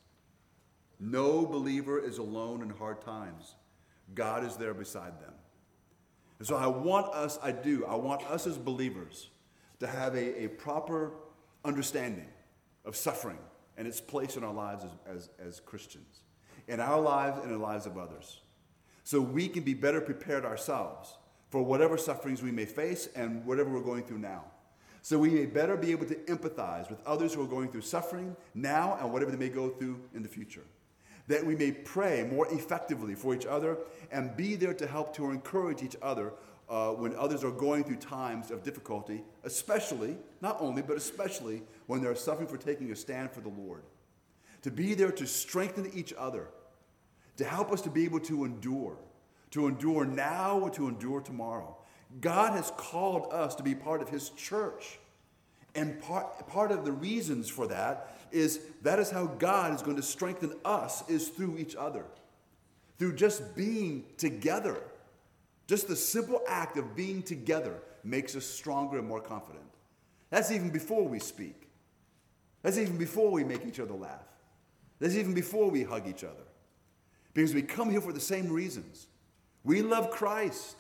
No 1.00 1.46
believer 1.46 1.98
is 2.00 2.20
alone 2.20 2.62
in 2.62 2.70
hard 2.70 3.02
times. 3.02 3.56
God 4.14 4.46
is 4.46 4.58
there 4.58 4.74
beside 4.74 5.20
them. 5.20 5.34
And 6.38 6.48
so 6.48 6.56
I 6.56 6.68
want 6.68 7.14
us, 7.14 7.40
I 7.42 7.52
do, 7.54 7.86
I 7.86 7.96
want 7.96 8.24
us 8.30 8.46
as 8.46 8.58
believers 8.58 9.30
to 9.80 9.88
have 9.88 10.16
a, 10.16 10.44
a 10.44 10.50
proper 10.50 11.14
understanding 11.64 12.28
of 12.84 12.96
suffering 12.96 13.40
and 13.78 13.88
its 13.88 14.00
place 14.00 14.38
in 14.38 14.44
our 14.44 14.54
lives 14.54 14.84
as, 14.84 14.92
as, 15.16 15.30
as 15.40 15.60
Christians, 15.62 16.22
in 16.68 16.80
our 16.80 17.00
lives 17.00 17.38
and 17.38 17.48
in 17.48 17.58
the 17.58 17.64
lives 17.64 17.86
of 17.86 17.98
others. 17.98 18.42
So 19.04 19.22
we 19.22 19.48
can 19.48 19.64
be 19.64 19.74
better 19.74 20.02
prepared 20.02 20.46
ourselves 20.46 21.18
for 21.56 21.62
whatever 21.62 21.98
sufferings 21.98 22.44
we 22.44 22.52
may 22.52 22.66
face 22.66 23.08
and 23.16 23.46
whatever 23.46 23.70
we're 23.70 23.80
going 23.80 24.04
through 24.04 24.18
now. 24.18 24.44
So 25.02 25.18
we 25.18 25.30
may 25.30 25.46
better 25.46 25.78
be 25.78 25.92
able 25.92 26.06
to 26.08 26.16
empathize 26.16 26.90
with 26.90 27.00
others 27.06 27.34
who 27.34 27.42
are 27.44 27.48
going 27.48 27.70
through 27.70 27.84
suffering 27.84 28.36
now 28.54 28.98
and 29.00 29.14
whatever 29.14 29.32
they 29.32 29.38
may 29.38 29.48
go 29.48 29.70
through 29.70 30.02
in 30.14 30.22
the 30.22 30.28
future 30.28 30.64
that 31.30 31.46
we 31.46 31.56
may 31.56 31.72
pray 31.72 32.28
more 32.30 32.46
effectively 32.52 33.16
for 33.16 33.34
each 33.34 33.46
other 33.46 33.78
and 34.12 34.36
be 34.36 34.58
there 34.58 34.74
to 34.74 34.86
help 34.86 35.16
to 35.16 35.32
encourage 35.32 35.82
each 35.82 35.96
other 36.02 36.34
uh, 36.68 36.90
when 36.90 37.16
others 37.16 37.42
are 37.42 37.52
going 37.52 37.86
through 37.86 37.96
times 37.96 38.52
of 38.52 38.62
difficulty, 38.62 39.24
especially, 39.46 40.18
not 40.42 40.58
only, 40.60 40.82
but 40.82 40.98
especially 40.98 41.64
when 41.88 42.02
they're 42.04 42.16
suffering 42.16 42.50
for 42.50 42.58
taking 42.58 42.92
a 42.92 42.96
stand 42.98 43.32
for 43.32 43.40
the 43.40 43.50
Lord. 43.50 43.84
To 44.64 44.72
be 44.72 44.94
there 44.94 45.12
to 45.14 45.26
strengthen 45.26 45.90
each 45.96 46.14
other, 46.18 46.50
to 47.38 47.46
help 47.46 47.72
us 47.72 47.80
to 47.84 47.90
be 47.90 48.04
able 48.04 48.20
to 48.20 48.44
endure, 48.44 48.98
to 49.56 49.68
endure 49.68 50.04
now 50.04 50.60
or 50.60 50.70
to 50.70 50.90
endure 50.90 51.22
tomorrow. 51.22 51.78
God 52.20 52.52
has 52.58 52.74
called 52.76 53.32
us 53.32 53.56
to 53.56 53.64
be 53.64 53.74
part 53.74 54.02
of 54.02 54.10
His 54.10 54.30
church. 54.32 55.00
And 55.76 56.02
part, 56.02 56.46
part 56.50 56.74
of 56.74 56.84
the 56.84 56.92
reasons 56.92 57.48
for 57.50 57.66
that 57.68 58.18
is 58.34 58.60
that 58.82 59.00
is 59.00 59.10
how 59.10 59.28
God 59.28 59.74
is 59.74 59.82
going 59.82 59.96
to 59.96 60.04
strengthen 60.04 60.56
us 60.66 61.10
is 61.10 61.30
through 61.30 61.58
each 61.58 61.74
other. 61.74 62.04
Through 63.00 63.16
just 63.16 63.56
being 63.56 64.04
together. 64.18 64.76
Just 65.68 65.88
the 65.88 65.96
simple 65.96 66.42
act 66.50 66.78
of 66.78 66.94
being 66.94 67.24
together 67.24 67.80
makes 68.04 68.36
us 68.36 68.46
stronger 68.46 69.00
and 69.00 69.08
more 69.08 69.22
confident. 69.22 69.64
That's 70.32 70.52
even 70.52 70.70
before 70.70 71.08
we 71.08 71.20
speak. 71.20 71.70
That's 72.62 72.78
even 72.78 72.98
before 72.98 73.32
we 73.32 73.46
make 73.46 73.66
each 73.66 73.80
other 73.80 73.94
laugh. 73.94 74.28
That's 75.00 75.16
even 75.16 75.34
before 75.34 75.70
we 75.72 75.84
hug 75.84 76.10
each 76.10 76.26
other. 76.26 76.44
Because 77.34 77.54
we 77.54 77.62
come 77.62 77.90
here 77.90 78.02
for 78.02 78.12
the 78.12 78.20
same 78.20 78.52
reasons. 78.52 79.08
We 79.66 79.82
love 79.82 80.12
Christ. 80.12 80.78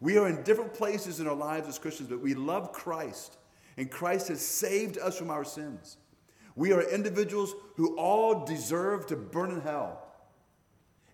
We 0.00 0.18
are 0.18 0.28
in 0.28 0.42
different 0.42 0.74
places 0.74 1.20
in 1.20 1.26
our 1.26 1.34
lives 1.34 1.68
as 1.68 1.78
Christians, 1.78 2.10
but 2.10 2.20
we 2.20 2.34
love 2.34 2.72
Christ. 2.72 3.38
And 3.78 3.90
Christ 3.90 4.28
has 4.28 4.40
saved 4.40 4.98
us 4.98 5.16
from 5.16 5.30
our 5.30 5.44
sins. 5.44 5.96
We 6.56 6.72
are 6.72 6.82
individuals 6.82 7.54
who 7.76 7.96
all 7.96 8.44
deserve 8.44 9.06
to 9.06 9.16
burn 9.16 9.52
in 9.52 9.60
hell. 9.60 10.02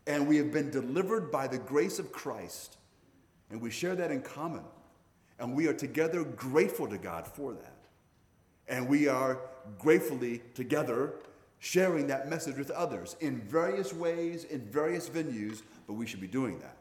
And 0.07 0.27
we 0.27 0.37
have 0.39 0.53
been 0.53 0.71
delivered 0.71 1.31
by 1.31 1.47
the 1.47 1.59
grace 1.59 1.99
of 1.99 2.11
Christ. 2.11 2.79
And 3.51 3.61
we 3.61 3.71
share 3.71 3.95
that 3.95 4.11
in 4.11 4.23
common. 4.23 4.65
And 5.39 5.55
we 5.55 5.67
are 5.69 5.75
together 5.75 6.25
grateful 6.25 6.89
to 6.89 6.99
God 6.99 7.27
for 7.27 7.53
that. 7.53 7.77
And 8.69 8.89
we 8.89 9.09
are 9.09 9.41
gratefully 9.79 10.43
together 10.55 11.15
sharing 11.59 12.07
that 12.09 12.29
message 12.29 12.57
with 12.57 12.71
others 12.71 13.17
in 13.21 13.39
various 13.39 13.93
ways, 13.93 14.45
in 14.45 14.61
various 14.61 15.09
venues, 15.09 15.63
but 15.93 15.99
we 15.99 16.07
should 16.07 16.23
be 16.23 16.27
doing 16.27 16.59
that. 16.61 16.79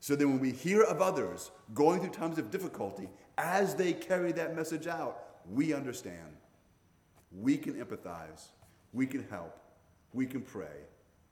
So 0.00 0.16
then, 0.16 0.30
when 0.30 0.40
we 0.40 0.50
hear 0.50 0.82
of 0.82 1.00
others 1.00 1.52
going 1.74 2.00
through 2.00 2.10
times 2.10 2.38
of 2.38 2.50
difficulty, 2.50 3.08
as 3.38 3.76
they 3.76 3.92
carry 3.92 4.32
that 4.32 4.56
message 4.56 4.88
out, 4.88 5.22
we 5.48 5.72
understand 5.72 6.34
we 7.30 7.56
can 7.56 7.74
empathize, 7.74 8.48
we 8.92 9.06
can 9.06 9.24
help, 9.30 9.56
we 10.12 10.26
can 10.26 10.40
pray, 10.40 10.88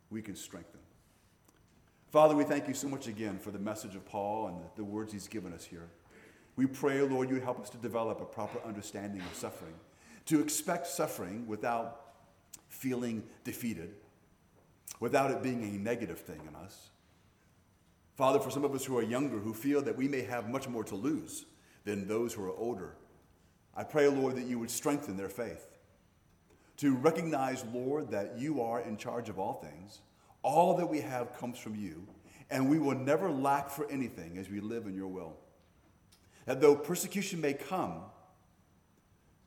we 0.09 0.22
can 0.22 0.36
strengthen. 0.36 0.78
Father, 2.12 2.36
we 2.36 2.45
thank 2.45 2.68
you 2.68 2.74
so 2.74 2.86
much 2.86 3.09
again 3.09 3.40
for 3.40 3.51
the 3.51 3.59
message 3.59 3.97
of 3.97 4.07
Paul 4.07 4.47
and 4.47 4.61
the, 4.61 4.66
the 4.76 4.84
words 4.84 5.12
he's 5.12 5.26
given 5.26 5.53
us 5.53 5.64
here. 5.64 5.88
We 6.55 6.66
pray, 6.66 7.01
Lord, 7.01 7.28
you 7.28 7.40
help 7.40 7.59
us 7.59 7.70
to 7.70 7.76
develop 7.78 8.20
a 8.20 8.24
proper 8.24 8.61
understanding 8.64 9.20
of 9.20 9.34
suffering, 9.34 9.74
to 10.26 10.40
expect 10.40 10.86
suffering 10.86 11.49
without 11.49 12.03
feeling 12.68 13.24
defeated, 13.42 13.97
without 15.01 15.30
it 15.30 15.43
being 15.43 15.62
a 15.62 15.78
negative 15.78 16.20
thing 16.20 16.41
in 16.49 16.55
us. 16.57 16.91
Father, 18.16 18.39
for 18.39 18.51
some 18.51 18.64
of 18.64 18.74
us 18.74 18.85
who 18.85 18.97
are 18.97 19.03
younger, 19.03 19.39
who 19.39 19.53
feel 19.53 19.82
that 19.82 19.97
we 19.97 20.09
may 20.09 20.22
have 20.22 20.49
much 20.49 20.68
more 20.68 20.85
to 20.85 20.95
lose 20.95 21.47
than 21.85 22.07
those 22.07 22.32
who 22.32 22.45
are 22.45 22.57
older, 22.57 22.95
I 23.76 23.82
pray, 23.82 24.09
Lord, 24.09 24.37
that 24.37 24.47
you 24.47 24.59
would 24.61 24.70
strengthen 24.70 25.16
their 25.16 25.28
faith 25.28 25.66
to 26.76 26.95
recognize, 26.95 27.64
Lord, 27.72 28.11
that 28.11 28.39
you 28.39 28.62
are 28.62 28.80
in 28.80 28.97
charge 28.97 29.28
of 29.28 29.39
all 29.39 29.55
things. 29.55 30.01
All 30.43 30.76
that 30.76 30.87
we 30.87 31.01
have 31.01 31.37
comes 31.39 31.59
from 31.59 31.74
you, 31.76 32.07
and 32.51 32.68
we 32.68 32.78
will 32.78 32.95
never 32.95 33.30
lack 33.30 33.70
for 33.70 33.91
anything 33.91 34.39
as 34.39 34.49
we 34.49 34.61
live 34.61 34.87
in 34.87 34.95
your 34.95 35.09
will. 35.09 35.37
That 36.47 36.61
though 36.61 36.76
persecution 36.76 37.41
may 37.41 37.55
come, 37.55 38.03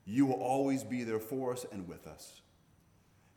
you 0.05 0.25
will 0.25 0.41
always 0.41 0.83
be 0.83 1.03
there 1.03 1.19
for 1.19 1.53
us 1.53 1.65
and 1.71 1.87
with 1.87 2.07
us. 2.07 2.41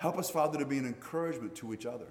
Help 0.00 0.16
us, 0.16 0.30
Father, 0.30 0.58
to 0.58 0.64
be 0.64 0.78
an 0.78 0.86
encouragement 0.86 1.54
to 1.56 1.74
each 1.74 1.84
other. 1.84 2.06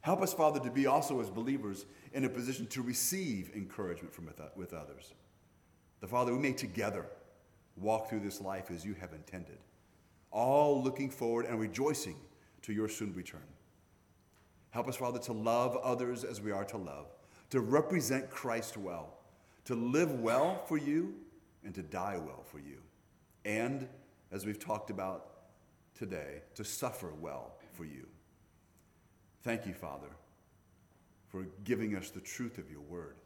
Help 0.00 0.20
us, 0.20 0.34
Father, 0.34 0.58
to 0.58 0.68
be 0.68 0.86
also 0.86 1.20
as 1.20 1.30
believers 1.30 1.86
in 2.12 2.24
a 2.24 2.28
position 2.28 2.66
to 2.66 2.82
receive 2.82 3.52
encouragement 3.54 4.12
from 4.12 4.28
with 4.56 4.74
others. 4.74 5.14
The 6.00 6.08
Father, 6.08 6.32
we 6.32 6.40
may 6.40 6.52
together 6.52 7.06
walk 7.76 8.10
through 8.10 8.18
this 8.18 8.40
life 8.40 8.68
as 8.72 8.84
you 8.84 8.94
have 8.94 9.12
intended 9.12 9.58
all 10.32 10.82
looking 10.82 11.08
forward 11.08 11.46
and 11.46 11.60
rejoicing 11.60 12.16
to 12.62 12.72
your 12.72 12.88
soon 12.88 13.14
return. 13.14 13.46
Help 14.70 14.88
us, 14.88 14.96
Father, 14.96 15.20
to 15.20 15.32
love 15.32 15.76
others 15.76 16.24
as 16.24 16.40
we 16.40 16.50
are 16.50 16.64
to 16.64 16.76
love, 16.76 17.06
to 17.50 17.60
represent 17.60 18.28
Christ 18.28 18.76
well, 18.76 19.14
to 19.66 19.76
live 19.76 20.10
well 20.18 20.64
for 20.66 20.78
you 20.78 21.14
and 21.64 21.72
to 21.76 21.82
die 21.82 22.16
well 22.16 22.42
for 22.42 22.58
you. 22.58 22.78
And, 23.44 23.88
as 24.32 24.44
we've 24.44 24.58
talked 24.58 24.90
about 24.90 25.33
today, 25.98 26.42
to 26.54 26.64
suffer 26.64 27.10
well 27.20 27.56
for 27.72 27.84
you. 27.84 28.06
Thank 29.42 29.66
you, 29.66 29.74
Father, 29.74 30.08
for 31.28 31.46
giving 31.64 31.96
us 31.96 32.10
the 32.10 32.20
truth 32.20 32.58
of 32.58 32.70
your 32.70 32.80
word. 32.80 33.16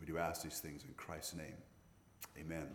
We 0.00 0.06
do 0.06 0.18
ask 0.18 0.42
these 0.42 0.58
things 0.58 0.84
in 0.84 0.94
Christ's 0.94 1.34
name. 1.34 1.56
Amen. 2.38 2.68